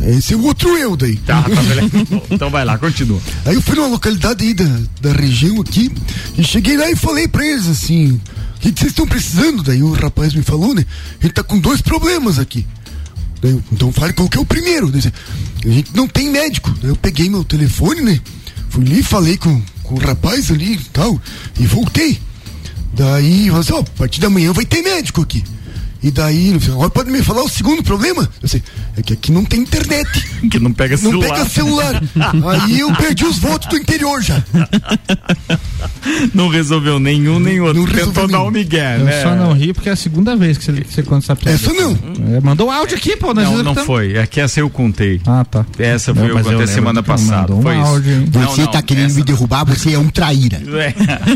[0.09, 1.15] Esse é o outro eu daí.
[1.17, 1.89] Tá, tá beleza.
[2.29, 3.19] então vai lá, continua.
[3.45, 4.65] Aí eu fui numa localidade aí da,
[5.01, 5.91] da região aqui
[6.37, 8.19] e cheguei lá e falei pra eles assim:
[8.59, 9.63] que vocês estão precisando?
[9.63, 10.85] Daí o rapaz me falou, né?
[11.19, 12.65] A gente tá com dois problemas aqui.
[13.41, 14.91] Eu, então fale qual que é o primeiro.
[14.91, 15.01] Daí,
[15.65, 16.69] a gente não tem médico.
[16.81, 18.19] Daí eu peguei meu telefone, né?
[18.69, 21.19] Fui ali, falei com, com o rapaz ali e tal,
[21.59, 22.19] e voltei.
[22.93, 25.43] Daí, falei assim, ó, a partir da manhã vai ter médico aqui.
[26.01, 28.27] E daí, ele falou, "Ó, pode me falar o segundo problema?
[28.41, 28.63] Eu sei,
[28.97, 30.09] é que aqui não tem internet.
[30.49, 31.29] Que não pega Não celular.
[31.33, 32.01] pega celular.
[32.63, 34.41] Aí eu perdi os votos do interior já.
[36.33, 37.79] Não resolveu nenhum nem outro.
[37.81, 38.51] Não Tentou resolveu dar um nenhum.
[38.51, 39.23] migué, Eu né?
[39.23, 41.55] só não ri porque é a segunda vez que você, conta essa piada.
[41.55, 41.97] Essa não.
[42.35, 43.33] É, mandou áudio aqui, pô.
[43.33, 43.85] nós Não, não escutamos.
[43.85, 44.13] foi.
[44.15, 45.21] É que essa eu contei.
[45.25, 45.65] Ah, tá.
[45.77, 47.53] Essa foi Não, eu contei semana passada.
[47.53, 47.85] um Foi isso.
[47.87, 48.27] áudio?
[48.33, 50.61] Não, Você não, tá querendo essa me derrubar, você é um traíra.
[50.79, 50.93] É.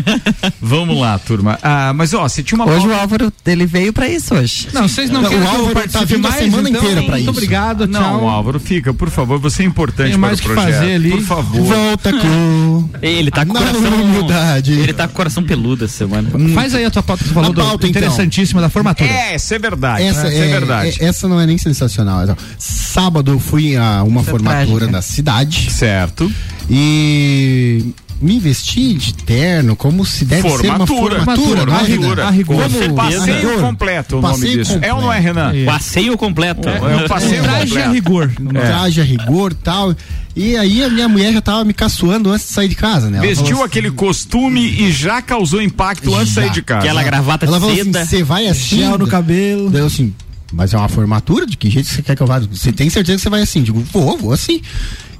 [0.61, 1.59] Vamos lá, turma.
[1.61, 4.52] Ah, mas ó, você tinha uma Hoje o pauta- Álvaro, ele veio pra isso hoje.
[4.73, 6.81] Não, vocês não, Não, querem o que Álvaro tá participe vindo a mais, semana então,
[6.81, 7.29] inteira pra muito isso.
[7.31, 8.01] obrigado, tchau.
[8.01, 9.39] Não, Álvaro, fica, por favor.
[9.39, 10.73] Você é importante Tem para mais o que projeto.
[10.73, 11.09] fazer ali.
[11.11, 11.61] Por favor.
[11.63, 12.89] Volta com.
[13.01, 14.01] Ele tá com coração.
[14.03, 14.71] humildade.
[14.73, 16.29] Ele tá com o coração peludo essa semana.
[16.53, 18.01] Faz aí a tua pauta que falou A do pauta, então.
[18.01, 19.09] interessantíssima da formatura.
[19.09, 20.03] É, isso é verdade.
[20.03, 20.97] Essa isso é, verdade.
[20.99, 22.23] é- essa não é nem sensacional.
[22.23, 25.71] Então, Sábado eu fui a uma Isso é formatura da cidade.
[25.71, 26.31] Certo.
[26.69, 32.69] E me vesti de terno como se deve ser uma Formatura, formatura, não é, formatura.
[32.69, 34.73] Você passeio completo o nome Passeio disso.
[34.73, 34.91] completo.
[34.91, 35.51] É ou não é, Renan?
[35.65, 36.69] Passeio completo.
[36.69, 37.89] É, é um passeio Traje completo.
[37.89, 38.31] a rigor.
[38.39, 39.95] Um traje a rigor e tal.
[40.35, 43.17] E aí a minha mulher já tava me caçoando antes de sair de casa, né?
[43.17, 46.79] Ela Vestiu falou aquele costume e já causou impacto antes de sair de casa.
[46.79, 48.05] Aquela gravata Ela de falou assim: seda.
[48.05, 48.77] você vai assim.
[48.77, 49.69] Gel no cabelo.
[49.69, 50.13] Daí eu assim,
[50.51, 51.45] mas é uma formatura?
[51.45, 52.39] De que jeito você quer que eu vá?
[52.39, 53.61] Você tem certeza que você vai assim?
[53.61, 54.61] Digo, vou, vou assim.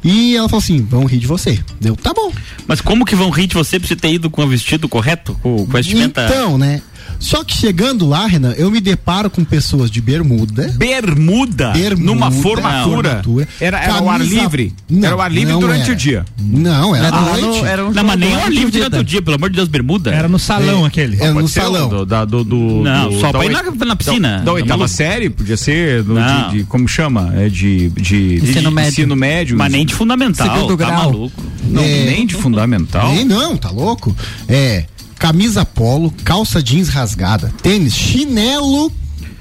[0.04, 1.60] E ela falou assim: vão rir de você.
[1.80, 2.32] Deu, tá bom.
[2.68, 5.38] Mas como que vão rir de você pra você ter ido com o vestido correto?
[5.42, 6.26] Com, com a vestimenta.
[6.26, 6.82] Então, né?
[7.24, 10.74] Só que chegando lá, Renan, eu me deparo com pessoas de bermuda.
[10.78, 13.10] Bermuda, Bermuda, numa formatura.
[13.24, 13.48] formatura.
[13.62, 14.74] Era, era o ar Camisa- livre?
[14.90, 15.94] Não, era o ar livre não durante era.
[15.94, 16.26] o dia.
[16.40, 17.66] Não, era, Era à lá no- noite.
[17.66, 19.68] era um Não, mas nem jogo ao livre durante o dia, pelo amor de Deus,
[19.70, 20.12] bermuda.
[20.14, 21.22] Era no salão É, aquele.
[21.22, 21.88] É no salão.
[21.90, 24.38] Do, da, do, do, Não, do- só pra ir na- na piscina.
[24.40, 26.50] Da, da oitava série, podia ser do, Não.
[26.50, 27.32] de, de- como chama?
[27.38, 28.90] É de, de Ensino de, médio.
[28.90, 29.58] ensino médio.
[29.58, 30.76] Mas nem de fundamental.
[30.78, 31.42] Tá maluco.
[31.70, 32.06] Não, É.
[32.06, 33.14] nem de fundamental.
[33.14, 34.14] Nem não, tá louco?
[34.50, 34.86] É,
[35.28, 38.92] camisa polo, calça jeans rasgada, tênis, chinelo.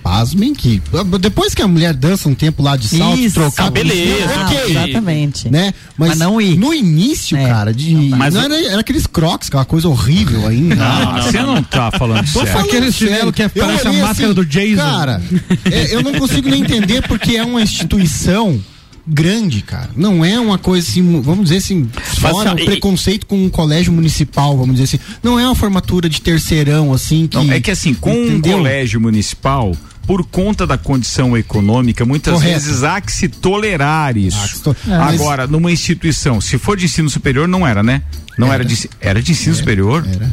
[0.00, 0.80] Pasmem que
[1.20, 4.46] depois que a mulher dança um tempo lá de salto, Isso, trocar ah, beleza, Ah,
[4.46, 5.48] ok, exatamente.
[5.50, 5.74] né?
[5.96, 6.56] Mas, Mas não ir.
[6.56, 10.76] no início, É, cara, de Mas não era, era aqueles crocs, aquela coisa horrível ainda.
[10.84, 12.52] Ah, você não tá falando Tô sério.
[12.52, 14.76] falando Aquele chinelo que é- parece a máscara do Jason.
[14.82, 15.20] Cara,
[15.64, 18.60] é, eu não consigo nem entender porque é uma instituição
[19.06, 19.90] grande, cara.
[19.96, 21.88] Não é uma coisa assim, vamos dizer assim,
[22.20, 24.98] fora Mas, o e- preconceito com um colégio municipal, vamos dizer assim.
[25.22, 27.36] Não é uma formatura de terceirão, assim, que...
[27.36, 28.58] Não, é que assim, com um Entendeu?
[28.58, 29.74] colégio municipal,
[30.06, 32.52] por conta da condição econômica, muitas Correto.
[32.60, 34.60] vezes há que se tolerar isso.
[34.62, 38.02] To- É, mas- Agora, numa instituição, se for de ensino superior, não era, né?
[38.38, 40.06] Não era, de era de ensino superior.
[40.10, 40.32] Era.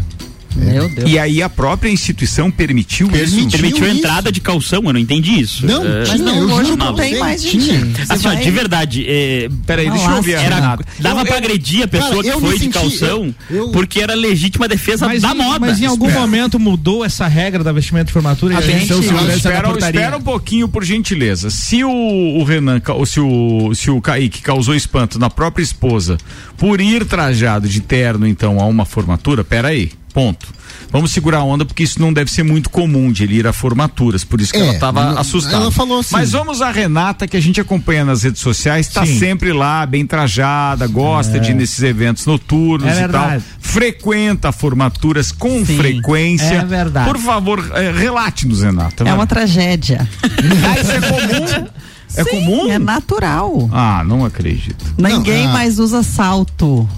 [0.55, 1.09] Meu Deus.
[1.09, 3.39] E aí a própria instituição permitiu, Permitiu.
[3.39, 3.49] isso.
[3.51, 3.97] Permitiu a isso.
[3.97, 5.65] entrada de calção, eu não entendi isso.
[5.65, 7.87] Não, É, tinha, Mas não, eu hoje juro não tem mais, tinha.
[8.09, 11.83] Assim, vai- de verdade, é, Peraí, deixa eu ver era, dava Eu- pra eu- agredir
[11.83, 15.21] a pessoa Cara, que foi de senti- calção, eu- eu- porque era legítima defesa Mas,
[15.21, 15.59] da em, moda.
[15.59, 16.25] mas em algum Espera.
[16.25, 19.03] momento mudou essa regra da vestimenta de formatura A e a gente gente- deu Não,
[19.03, 21.49] segurança na Espera, espera um pouquinho, por gentileza.
[21.49, 26.17] Se o, o Renan, ou se o, se o Kaique causou espanto na própria esposa
[26.57, 30.47] por ir trajado de terno, então, a uma formatura, peraí, ponto.
[30.91, 33.53] Vamos segurar a onda, porque isso não deve ser muito comum de ele ir a
[33.53, 35.55] formaturas, por isso que É, ela estava não- assustada.
[35.57, 39.05] ela falou assim- Mas vamos à Renata, que a gente acompanha nas redes sociais, está
[39.05, 43.41] sempre lá, bem trajada, gosta de ir nesses eventos noturnos É e tal.
[43.59, 46.55] Frequenta formaturas com Sim, frequência.
[46.55, 47.07] é verdade.
[47.11, 49.03] Por favor, eh, relate-nos, Renata.
[49.03, 49.13] É vai.
[49.13, 50.07] uma tragédia.
[50.23, 51.67] Ah, isso é comum?
[52.15, 52.71] É Sim, comum?
[52.71, 53.69] É natural.
[53.71, 54.83] Ah, não acredito.
[54.97, 55.49] Ninguém ah.
[55.53, 56.89] mais usa salto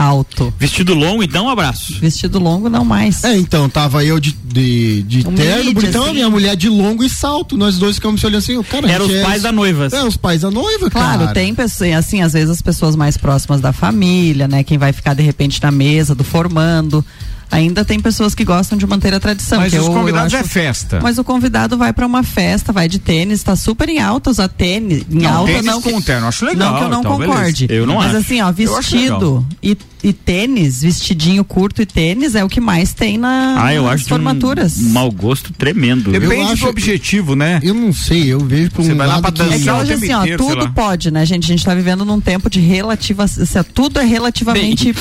[0.00, 0.52] alto.
[0.58, 1.98] Vestido longo, então, um abraço.
[2.00, 3.22] Vestido longo não mais.
[3.24, 6.10] É, então, tava eu de, de, de Um terno, bonitão, assim.
[6.10, 7.56] a minha mulher de longo e salto.
[7.56, 8.90] Nós dois ficamos se olhando assim, o cara.
[8.90, 9.88] Eram os é- pais da noiva.
[9.92, 11.32] É, os pais da noiva, Claro, cara.
[11.34, 14.64] tem pessoas, assim, às vezes as pessoas mais próximas da família, né?
[14.64, 17.04] Quem vai ficar de repente na mesa do formando.
[17.52, 19.58] Ainda tem pessoas que gostam de manter a tradição.
[19.58, 21.00] Mas que os eu- eu convidados acho- é festa.
[21.02, 24.46] Mas o convidado vai pra uma festa, vai de tênis, tá super em alta usar
[24.46, 25.02] tênis.
[25.10, 27.18] Em Não, alta tênis não com terno, acho legal Não que eu não e tal,
[27.18, 27.66] concorde.
[27.66, 27.82] beleza.
[27.82, 28.16] Eu não Mas acho.
[28.18, 32.92] assim, ó, Eu vestido e, e tênis, vestidinho curto e tênis é o que mais
[32.92, 34.78] tem na, Ah, eu nas acho de um formaturas.
[34.78, 36.10] mau gosto tremendo.
[36.10, 37.60] Depende Eu acho- do objetivo, né?
[37.62, 39.42] Eu não sei, eu vejo por Você um vai lá lado pra que...
[39.42, 41.44] É que dançar hoje, assim, ó, inteiro, tudo pode, né, gente?
[41.44, 43.24] A gente tá vivendo num tempo de relativa.
[43.24, 43.44] assim,
[43.74, 44.94] tudo é relativamente.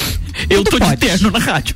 [0.49, 0.97] Eu tudo tô de pode.
[0.97, 1.75] terno na rádio.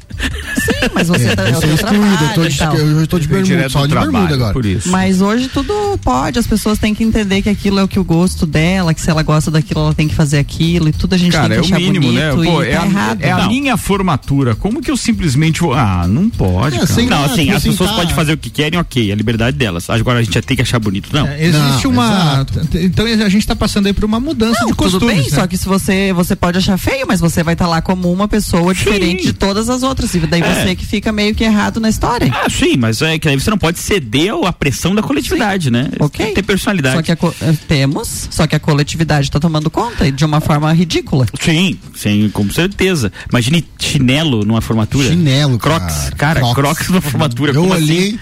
[0.56, 1.44] Sim, mas você É, tá.
[1.44, 2.76] eu é excluído, eu tô de, e tal.
[2.78, 4.54] eu tô de bermuda, direto só de bermuda trabalho, agora.
[4.54, 4.90] por isso.
[4.90, 8.04] Mas hoje tudo pode, as pessoas têm que entender que aquilo é o que o
[8.04, 11.18] gosto dela, que se ela gosta daquilo, ela tem que fazer aquilo, e tudo a
[11.18, 12.32] gente Cara, tem é que o achar mínimo, né?
[12.32, 13.13] bonito Pô, e é tá a, errado.
[13.20, 13.48] É a Não.
[13.50, 14.56] minha formatura.
[14.56, 15.74] Como que eu simplesmente vou.
[15.74, 16.78] Ah, não pode.
[16.80, 17.96] É, sem- Não, assim, as pessoas tá.
[17.98, 19.90] podem fazer o que querem, ok, a liberdade delas.
[19.90, 21.28] Agora a gente já tem que achar bonito, não.
[21.28, 22.46] É, existe Não, uma.
[22.76, 25.00] Então a gente tá passando aí por uma mudança Não, de costumes.
[25.00, 25.30] tudo bem, né?
[25.30, 28.28] só que se você, você pode achar feio, mas você vai estar lá como uma
[28.28, 30.14] pessoa diferente de todas as outras.
[30.14, 30.54] E daí É.
[30.66, 32.32] você que fica meio que errado na história.
[32.34, 35.90] Ah, sim, mas é que aí você não pode ceder à pressão da coletividade, né?
[36.00, 36.34] Ok.
[36.34, 36.96] Tem personalidade.
[36.96, 40.24] Só que a co- eh, temos, só que a coletividade está tomando conta e de
[40.26, 41.26] uma forma ridícula.
[41.40, 43.03] Sim, sim, com certeza.
[43.30, 45.08] Imagine chinelo numa formatura.
[45.10, 47.52] Chinelo, Crocs, cara, crocs, numa formatura.
[47.52, 48.20] Eu como olhei, assim?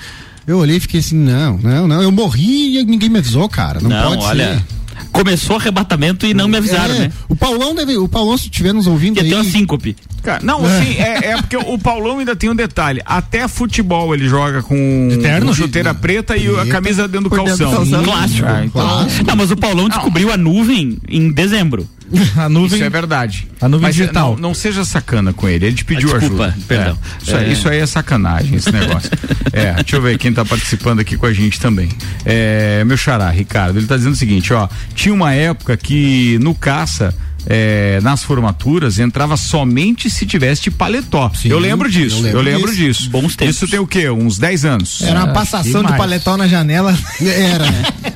[0.47, 3.79] eu olhei e fiquei assim, não, não, não, eu morri e ninguém me avisou, cara,
[3.81, 4.55] não, Não, pode olha.
[4.55, 4.63] ser.
[5.11, 7.11] Começou o arrebatamento e não me avisaram, É, né?
[7.27, 9.95] O Paulão deve, o Paulão se estiver nos ouvindo Ia aí, ter uma síncope.
[10.23, 13.01] Cara, não, assim, é, é porque o Paulão ainda tem um detalhe.
[13.05, 15.53] Até futebol ele joga com, terno?
[15.53, 17.85] chuteira preta e a camisa dentro do Por dentro do calção.
[17.91, 18.03] calção.
[18.03, 18.47] Clássico.
[18.47, 19.25] Ah, então- Clássico.
[19.27, 21.89] Não, mas o Paulão descobriu a nuvem em dezembro.
[22.37, 22.75] A nuvem.
[22.77, 23.47] Isso é verdade.
[23.59, 24.33] A nuvem Mas, digital.
[24.35, 25.65] Não, não seja sacana com ele.
[25.67, 26.57] Ele te pediu Ah, desculpa, ajuda.
[26.67, 26.97] perdão.
[26.97, 27.51] É, isso, aí- É.
[27.53, 29.09] isso aí é sacanagem, esse negócio.
[29.53, 31.89] é, deixa eu ver quem tá participando aqui com a gente também.
[32.25, 34.67] É, meu xará, Ricardo, ele tá dizendo o seguinte, ó.
[34.93, 37.13] Tinha uma época que no caça
[37.45, 41.31] é, nas formaturas entrava somente se tivesse de paletó.
[41.45, 43.09] eu lembro disso, eu eu lembro, lembro disso.
[43.09, 43.55] Bons tempos.
[43.55, 44.09] Isso tem o quê?
[44.09, 45.01] Uns 10 anos.
[45.01, 46.97] Era uma passação do paletó na janela.
[47.21, 47.65] Era.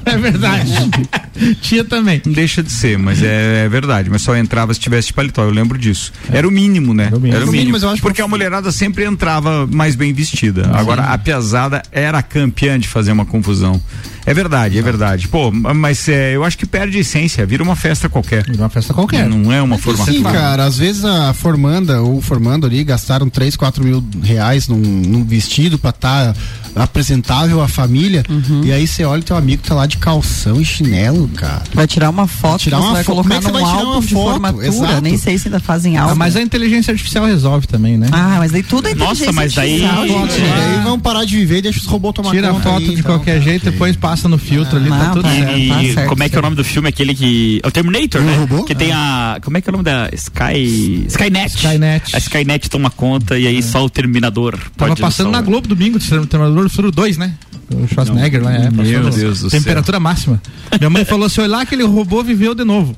[0.05, 0.71] É verdade.
[1.61, 2.21] Tinha também.
[2.25, 4.09] Não deixa de ser, mas é, é verdade.
[4.09, 6.13] Mas só entrava se tivesse de paletó, eu lembro disso.
[6.31, 7.05] Era o mínimo, né?
[7.05, 7.35] Era o mínimo.
[7.35, 10.69] Era o mínimo, mas eu acho que Porque a mulherada sempre entrava mais bem vestida.
[10.73, 13.81] Agora, a piazada era campeã de fazer uma confusão.
[14.25, 15.27] É verdade, é verdade.
[15.27, 18.43] Pô, mas é, eu acho que perde a essência, vira uma festa qualquer.
[18.45, 19.29] Vira uma festa qualquer.
[19.29, 20.11] Não é uma formatura.
[20.17, 24.67] Sim, cara, às vezes a formanda ou o formando ali gastaram 3, 4 mil reais
[24.67, 26.35] num, num vestido pra estar
[26.75, 28.23] apresentável à família.
[28.63, 31.63] E aí você olha o teu amigo tá lá de calção e chinelo, cara.
[31.73, 33.85] Vai tirar uma foto, tirar você uma vai fo- colocar como é num vai tirar
[33.87, 34.31] álbum de foto?
[34.31, 34.67] formatura.
[34.67, 35.01] Exato.
[35.01, 36.11] Nem sei se ainda fazem álbum.
[36.13, 38.07] Ah, mas a inteligência artificial resolve também, né?
[38.11, 40.41] Ah, mas daí tudo é inteligência artificial, gente.
[40.41, 42.87] Aí vamos parar de viver e deixa os robôs tomar Tira a conta foto aí,
[42.87, 43.41] de então, qualquer cara.
[43.43, 45.57] jeito, depois passa no filtro ali, tá Não, tudo tá- certo.
[45.57, 46.89] E certo, como é que é o nome do filme?
[46.89, 47.59] Aquele que.
[47.63, 48.47] É o Terminator, né?
[48.65, 49.37] Que tem a.
[49.43, 50.09] Como é que é o nome da.
[50.13, 51.05] Sky.
[51.07, 51.55] Skynet.
[51.55, 52.15] Skynet.
[52.15, 54.57] A Skynet toma conta e aí só o Terminador.
[54.75, 55.41] Tava passando na.
[55.41, 57.35] Globo domingo, Terminador do Futuro 2, né?
[57.73, 58.69] O Schwarzenegger lá, é.
[58.69, 60.41] Meu Deus do Temperatura máxima.
[60.79, 62.95] Minha mãe falou: se olhar aquele robô viveu de novo.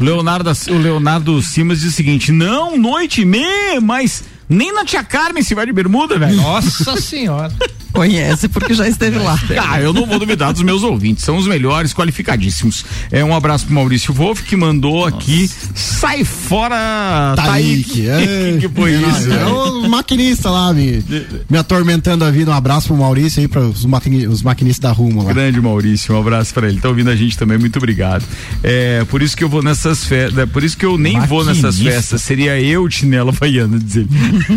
[0.00, 4.84] O Leonardo, o Leonardo Simas diz o seguinte: não, noite e meia, mas nem na
[4.84, 6.36] tia Carmen se vai de bermuda, velho.
[6.36, 7.52] Nossa senhora.
[7.92, 9.38] Conhece porque já esteve lá.
[9.72, 12.84] Ah, eu não vou duvidar dos meus ouvintes, são os melhores, qualificadíssimos.
[13.10, 15.48] É um abraço pro Maurício Wolff que mandou aqui.
[15.74, 18.06] Sai fora, Taíque.
[18.06, 18.58] Taíque.
[18.60, 19.32] que foi isso?
[19.32, 21.02] É o maquinista lá me,
[21.48, 22.50] me atormentando a vida.
[22.50, 25.32] Um abraço pro Maurício aí, para os, maquini, os maquinistas da Rumo lá.
[25.32, 26.80] Grande Maurício, um abraço pra ele.
[26.80, 28.24] Tá ouvindo a gente também, muito obrigado.
[28.62, 31.76] É, por isso que eu vou nessas festas, por isso que eu nem vou nessas
[31.76, 31.92] Maquinista.
[31.92, 32.22] festas.
[32.22, 34.06] Seria eu, chinelo havaiano, dizer.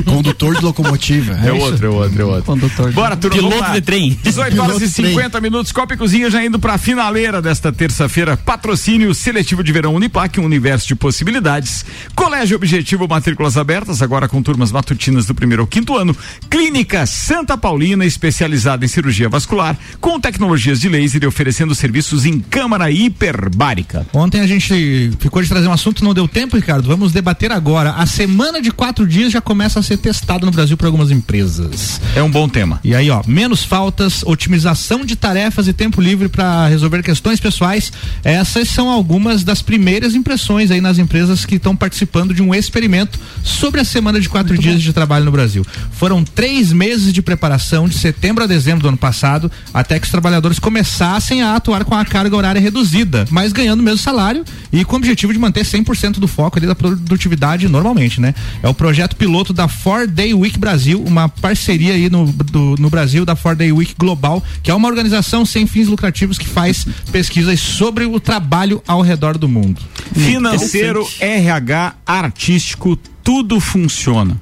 [0.06, 1.34] Condutor de locomotiva.
[1.34, 2.44] É outro, é outro, é outro.
[2.44, 2.92] Condutor.
[2.92, 3.70] Bora, Piloto lá.
[3.72, 4.20] de trem.
[4.24, 5.10] 18 horas Piloto e de trem.
[5.12, 5.72] 50 minutos.
[5.72, 8.38] Copa e Cozinha já indo pra finaleira desta terça-feira.
[8.38, 11.86] Patrocínio seletivo de verão Uniplac, um universo de possibilidades.
[12.16, 16.16] Colégio Objetivo, matrículas abertas, agora com turmas matutinas do primeiro ao quinto ano.
[16.50, 22.40] Clínica Santa Paulina, especializada em cirurgia vascular, com tecnologias de laser e oferecendo serviços em
[22.40, 24.06] câmara hiperbárica.
[24.14, 26.88] Ontem a gente ficou de trazer um assunto, não deu tempo, Ricardo.
[26.88, 27.92] Vamos debater agora.
[27.92, 32.00] A semana de quatro dias já começa a ser testada no Brasil por algumas empresas.
[32.16, 32.80] É um bom tema.
[32.84, 37.91] E aí, ó, menos faltas, otimização de tarefas e tempo livre para resolver questões pessoais.
[38.24, 43.20] Essas são algumas das primeiras impressões aí nas empresas que estão participando de um experimento
[43.43, 45.66] sobre a semana de quatro dias de trabalho no Brasil.
[45.91, 50.11] Foram três meses de preparação, de setembro a dezembro do ano passado, até que os
[50.11, 54.84] trabalhadores começassem a atuar com a carga horária reduzida, mas ganhando o mesmo salário e
[54.86, 58.34] com o objetivo de manter 100% do foco ali da produtividade normalmente, né?
[58.63, 62.89] É o projeto piloto da Four Day Week Brasil, uma parceria aí no, do- no
[62.89, 66.86] Brasil da Four Day Week Global, que é uma organização sem fins lucrativos que faz
[67.12, 69.82] pesquisas sobre o trabalho ao redor do mundo.
[70.14, 74.39] Financeiro, RH, artístico, tudo funciona.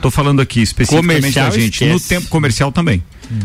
[0.00, 1.84] Tô falando aqui especificamente Comercial, da gente.
[1.84, 2.08] No esquece.
[2.08, 3.02] tempo comercial também.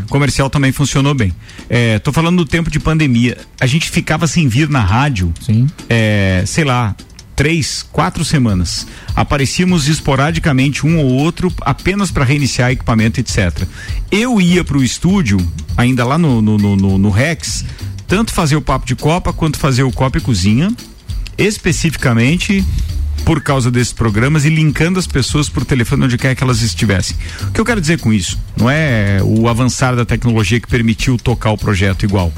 [0.08, 1.32] Comercial também funcionou bem.
[1.68, 3.38] É, tô falando do tempo de pandemia.
[3.60, 5.66] A gente ficava sem vir na rádio, Sim.
[5.88, 6.94] é, sei lá,
[7.38, 8.84] três, quatro semanas.
[9.14, 13.62] Aparecíamos esporadicamente um ou outro apenas para reiniciar equipamento, etc.
[14.10, 15.38] Eu ia para o estúdio,
[15.76, 17.64] ainda lá no, no, no, no- Rex,
[18.08, 20.68] tanto fazer o papo de Copa quanto fazer o Copa e Cozinha,
[21.38, 22.64] especificamente
[23.24, 27.16] por causa desses programas e linkando as pessoas por telefone onde quer que elas estivessem.
[27.42, 28.36] O que eu quero dizer com isso?
[28.56, 32.32] Não é o avançar da tecnologia que permitiu tocar o projeto igual.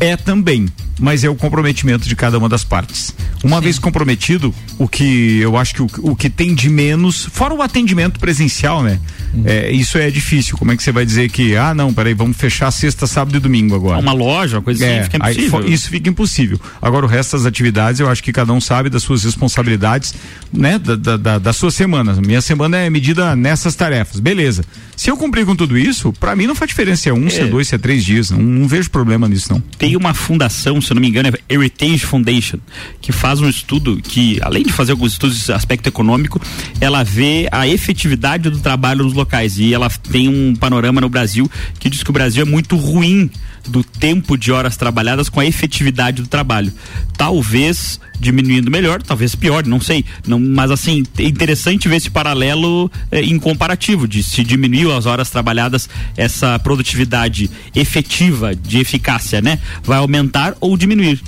[0.00, 0.68] É também,
[0.98, 3.14] mas é o comprometimento de cada uma das partes.
[3.44, 7.54] Uma vez comprometido, o que eu acho que o, o que tem de menos, fora
[7.54, 8.98] o atendimento presencial, né?
[9.44, 10.56] É, isso é difícil.
[10.56, 13.40] Como é que você vai dizer que, ah, não, peraí, vamos fechar sexta, sábado e
[13.40, 14.00] domingo agora?
[14.00, 15.62] Uma loja, uma coisa assim, fica aí impossível.
[15.62, 16.60] fo- isso fica impossível.
[16.82, 20.14] Agora, o resto das atividades, eu acho que cada um sabe das suas responsabilidades,
[20.52, 20.78] né?
[20.78, 22.14] Da, da, da, da sua semana.
[22.24, 24.20] Minha semana é medida nessas tarefas.
[24.20, 24.64] Beleza.
[24.96, 27.40] Se eu cumprir com tudo isso, pra mim não faz diferença se é um, se
[27.40, 28.30] é dois, se é três dias.
[28.30, 29.60] Não, não vejo problema nisso, não.
[29.78, 32.58] Tem uma fundação, se eu não me engano, é Heritage Foundation,
[33.00, 36.40] que faz um estudo que, além de fazer alguns estudos de aspecto econômico,
[36.80, 39.58] ela vê a efetividade do trabalho nos locais.
[39.58, 43.30] E ela tem um panorama no Brasil que diz que o Brasil é muito ruim
[43.68, 46.72] do tempo de horas trabalhadas com a efetividade do trabalho.
[47.16, 50.04] Talvez diminuindo melhor, talvez pior, não sei.
[50.26, 55.06] Não, mas assim, é interessante ver esse paralelo eh, em comparativo, de se diminuiu as
[55.06, 59.58] horas trabalhadas, essa produtividade efetiva, de eficácia, né?
[59.82, 61.20] Vai aumentar ou diminuir.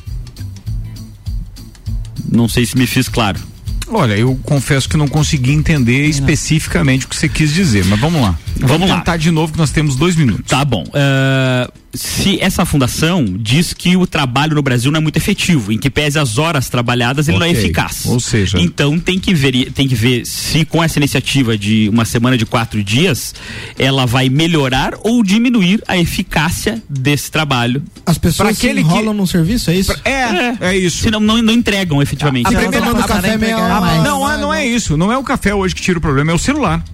[2.30, 3.40] Não sei se me fiz claro.
[3.88, 8.22] Olha, eu confesso que não consegui entender especificamente o que você quis dizer, mas vamos
[8.22, 8.38] lá.
[8.66, 8.98] Vamos lá.
[8.98, 10.44] tentar de novo que nós temos dois minutos.
[10.48, 10.84] Tá bom.
[10.94, 15.78] Ah, se essa fundação diz que o trabalho no Brasil não é muito efetivo, em
[15.78, 18.06] que pese as horas trabalhadas, ele não é eficaz.
[18.06, 22.04] Ou seja- Então tem que ver, tem que ver se com essa iniciativa de uma
[22.04, 23.34] semana de quatro dias,
[23.78, 27.82] ela vai melhorar ou diminuir a eficácia desse trabalho.
[28.06, 29.92] As pessoas se aquele enrolam no serviço, é isso?
[30.04, 31.02] É, é isso.
[31.02, 32.46] Se não, não, não entregam efetivamente.
[32.46, 34.02] A primeira tomando café meia hora Ah, mais.
[34.04, 34.96] não, é, não é isso.
[34.96, 36.84] Não é o café hoje que tira o problema, é o celular.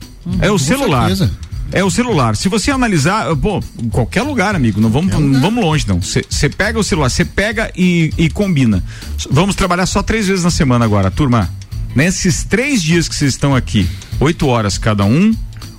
[0.40, 1.08] é o celular.
[1.08, 1.30] certeza.
[1.72, 2.36] É o celular.
[2.36, 6.00] Se você analisar, pô, em qualquer lugar, amigo, não vamos, não vamos longe, não.
[6.00, 8.82] Você pega o celular, você pega e, e combina.
[9.30, 11.50] Vamos trabalhar só três vezes na semana agora, turma.
[11.94, 13.88] Nesses três dias que vocês estão aqui,
[14.20, 15.34] oito horas cada um,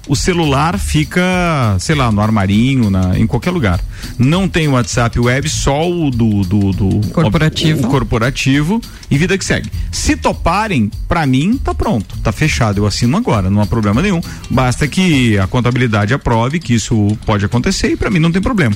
[0.07, 3.79] o celular fica, sei lá, no armarinho, na, em qualquer lugar.
[4.17, 7.87] Não tem WhatsApp web, só o do, do, do Corporativo.
[7.87, 9.71] o corporativo e vida que segue.
[9.91, 12.79] Se toparem, pra mim tá pronto, tá fechado.
[12.79, 14.21] Eu assino agora, não há problema nenhum.
[14.49, 18.75] Basta que a contabilidade aprove que isso pode acontecer e pra mim não tem problema.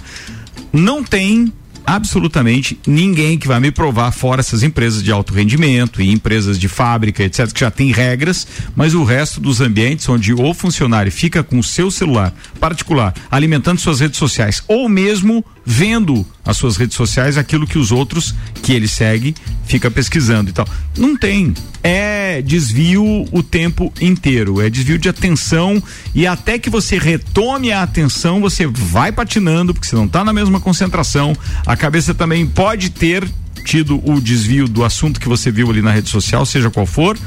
[0.73, 1.51] Não tem
[1.85, 6.67] absolutamente ninguém que vai me provar fora essas empresas de alto rendimento e empresas de
[6.67, 11.43] fábrica, etc, que já tem regras, mas o resto dos ambientes onde o funcionário fica
[11.43, 16.95] com o seu celular particular, alimentando suas redes sociais ou mesmo vendo as suas redes
[16.95, 19.35] sociais aquilo que os outros que ele segue
[19.65, 20.67] fica pesquisando e tal.
[20.97, 21.53] Não tem.
[21.83, 25.81] É desvio o tempo inteiro, é desvio de atenção
[26.13, 30.33] e até que você retome a atenção, você vai patinando porque você não está na
[30.33, 31.35] mesma concentração.
[31.65, 33.27] A cabeça também pode ter
[33.61, 37.17] tido o desvio do assunto que você viu ali na rede social, seja qual for.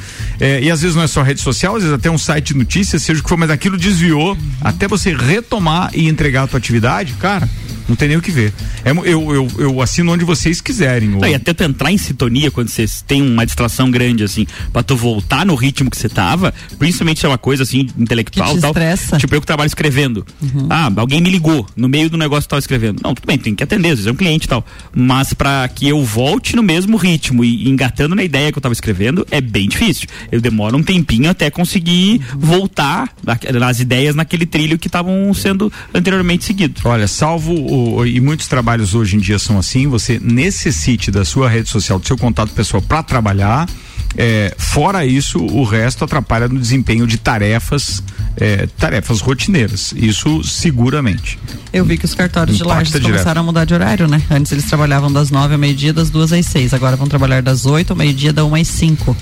[0.41, 2.59] É, e às vezes não é só rede social, às vezes até um site de
[2.59, 6.59] notícias, seja o que for, mas aquilo desviou até você retomar e entregar a tua
[6.59, 7.49] atividade, cara.
[7.89, 8.53] Não tem nem o que ver.
[8.85, 11.09] É eu, eu, eu assino onde vocês quiserem.
[11.11, 14.83] Não, e até tu entrar em sintonia quando você tem uma distração grande, assim, pra
[14.83, 18.55] tu voltar no ritmo que você tava, principalmente se é uma coisa assim, intelectual Que
[18.55, 18.71] te e tal.
[18.71, 19.17] estressa.
[19.19, 20.25] Tipo, eu que trabalho escrevendo.
[20.71, 23.01] Ah, alguém me ligou no meio do negócio que eu tava escrevendo.
[23.03, 24.65] Não, tudo bem, tem que atender, às vezes é um cliente e tal.
[24.95, 28.73] Mas pra que eu volte no mesmo ritmo e engatando na ideia que eu tava
[28.73, 30.09] escrevendo, é bem difícil.
[30.33, 35.73] Eu demoro um tempinho até conseguir voltar na- nas ideias naquele trilho que estavam sendo
[35.93, 36.85] anteriormente seguidos.
[36.85, 41.49] Olha, salvo o- e muitos trabalhos hoje em dia são assim, você necessite da sua
[41.49, 43.69] rede social, do seu contato pessoal para trabalhar.
[44.17, 48.01] É, fora isso, o resto atrapalha no desempenho de tarefas,
[48.37, 49.93] é, tarefas rotineiras.
[49.97, 51.37] Isso seguramente.
[51.73, 53.07] Eu vi que os cartórios de Lages direto.
[53.11, 54.23] começaram a mudar de horário, né?
[54.31, 56.73] Antes eles trabalhavam das nove ao meio-dia, das duas às seis.
[56.73, 59.17] Agora vão trabalhar das oito ao meio-dia, da uma às cinco.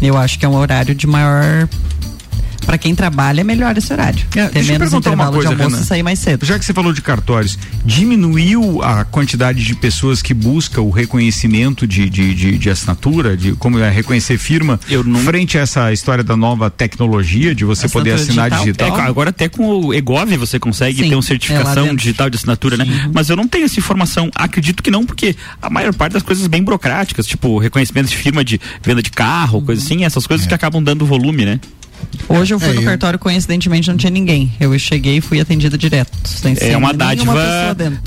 [0.00, 1.68] Eu acho que é um horário de maior.
[2.68, 4.20] Pra quem trabalha, é melhor esse horário.
[4.30, 5.84] Ter Deixa eu menos perguntar uma intervalo coisa, de almoço Renan.
[5.84, 6.44] e sair mais cedo.
[6.44, 11.86] Já que você falou de cartórios, diminuiu a quantidade de pessoas que busca o reconhecimento
[11.86, 14.78] de, de, de, de assinatura, de como é reconhecer firma,
[15.24, 18.98] frente a essa história da nova tecnologia de você poder assinar digital?
[18.98, 21.96] É, agora até com o EGOV você consegue Sim, ter uma é certificação dentro.
[21.96, 22.84] digital de assinatura, né?
[23.14, 24.30] Mas eu não tenho essa informação.
[24.34, 28.44] Acredito que não, porque a maior parte das coisas bem burocráticas, tipo reconhecimento de firma
[28.44, 30.48] de venda de carro, coisa assim, essas coisas É.
[30.50, 31.58] que acabam dando volume, né?
[32.28, 34.52] Hoje eu fui É, no eu- cartório, coincidentemente não tinha ninguém.
[34.60, 36.10] Eu cheguei e fui atendida direto.
[36.26, 37.34] Sem É uma dádiva.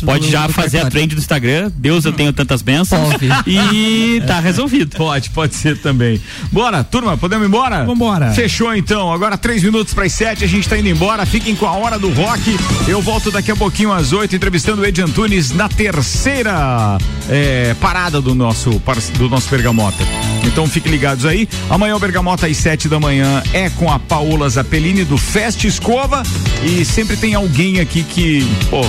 [0.06, 0.92] Pode do- já do fazer a cartório.
[0.92, 1.72] trend do Instagram.
[1.76, 3.10] Deus, eu tenho tantas bênçãos.
[3.14, 3.28] Pode.
[3.76, 4.96] E tá resolvido.
[4.98, 6.22] Pode, pode ser também.
[6.52, 7.84] Bora, turma, podemos ir embora?
[7.84, 8.32] Vambora.
[8.32, 9.12] Fechou então.
[9.12, 11.26] Agora três minutos para as sete, a gente tá indo embora.
[11.26, 12.56] Fiquem com a hora do rock.
[12.88, 16.98] Eu volto daqui a pouquinho às oito, entrevistando o Ed Antunes na terceira
[17.30, 18.70] eh, parada do nosso,
[19.18, 20.04] do nosso Bergamota.
[20.46, 21.48] Então fiquem ligados aí.
[21.70, 26.22] Amanhã o Bergamota às sete da manhã é com a Paola Zappellini do Fest Escova.
[26.64, 28.82] E sempre tem alguém aqui que, pô,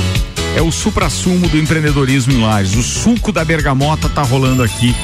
[0.54, 2.76] é o supra-sumo do empreendedorismo em Lages.
[2.76, 4.94] O suco da bergamota tá rolando aqui.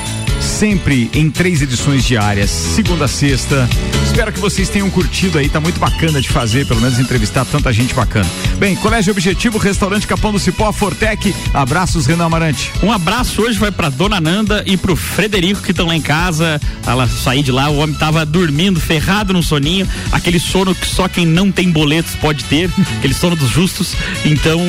[0.40, 3.68] Sempre em três edições diárias, segunda a sexta.
[4.04, 7.72] Espero que vocês tenham curtido aí, tá muito bacana de fazer, pelo menos entrevistar tanta
[7.72, 8.26] gente bacana.
[8.58, 11.32] Bem, Colégio Objetivo, Restaurante Capão do Cipó, Fortec.
[11.54, 12.72] Abraços, Renan Amarante.
[12.82, 16.60] Um abraço hoje vai pra Dona Nanda e pro Frederico que estão lá em casa.
[16.86, 21.06] Ela sair de lá, o homem tava dormindo, ferrado no soninho, aquele sono que só
[21.06, 22.68] quem não tem boletos pode ter,
[22.98, 23.94] aquele sono dos justos.
[24.24, 24.60] Então,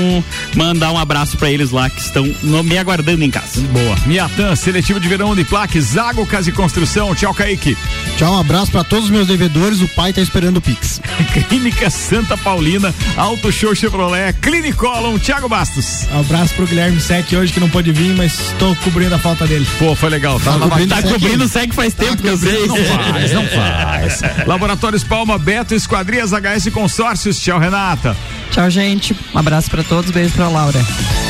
[0.55, 3.61] mandar um abraço pra eles lá que estão no- me aguardando em casa.
[3.61, 3.95] Boa.
[4.05, 5.43] Miatan, seletivo de verão de
[5.81, 7.13] Zago Casa e Construção.
[7.13, 7.77] Tchau, Kaique.
[8.17, 9.81] Tchau, um abraço pra todos os meus devedores.
[9.81, 11.01] O pai tá esperando o Pix.
[11.49, 16.07] Clínica Santa Paulina, Auto Show Chevrolet, Clinicolon, Thiago Bastos.
[16.11, 19.67] Abraço pro Guilherme Sec hoje que não pôde vir, mas tô cobrindo a falta dele.
[19.77, 20.39] Pô, foi legal.
[20.39, 22.67] Tá, cobrindo Tá cobrindo Sec faz tempo que eu sei.
[22.67, 24.21] Não faz, não faz.
[24.47, 27.39] Laboratórios Palma, Beto, Esquadrias, HS Consórcios.
[27.39, 28.15] Tchau, Renata.
[28.51, 29.15] Tchau, gente.
[29.33, 30.79] Um abraço pra todos, beijo pra Laura.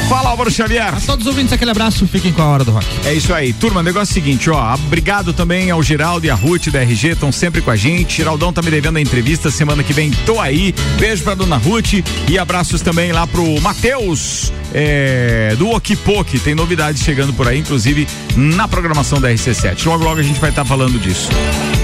[0.09, 0.93] Fala, Álvaro Xavier.
[0.93, 2.07] A todos os ouvintes, aquele abraço.
[2.07, 2.87] Fiquem com a hora do rock.
[3.05, 3.83] É isso aí, turma.
[3.83, 4.73] Negócio é seguinte, ó.
[4.73, 8.17] Obrigado também ao Geraldo e a Ruth da RG, estão sempre com a gente.
[8.17, 9.49] Geraldão tá me devendo a entrevista.
[9.49, 10.75] Semana que vem tô aí.
[10.99, 16.37] Beijo pra dona Ruth e abraços também lá pro Matheus é, do Okipoki.
[16.37, 18.05] Tem novidades chegando por aí, inclusive
[18.35, 19.85] na programação da RC7.
[19.85, 21.29] Logo, logo a gente vai estar falando disso.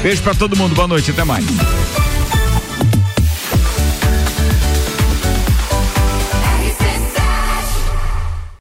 [0.04, 0.76] Beijo pra todo mundo.
[0.76, 1.12] Boa noite.
[1.12, 1.46] Até mais.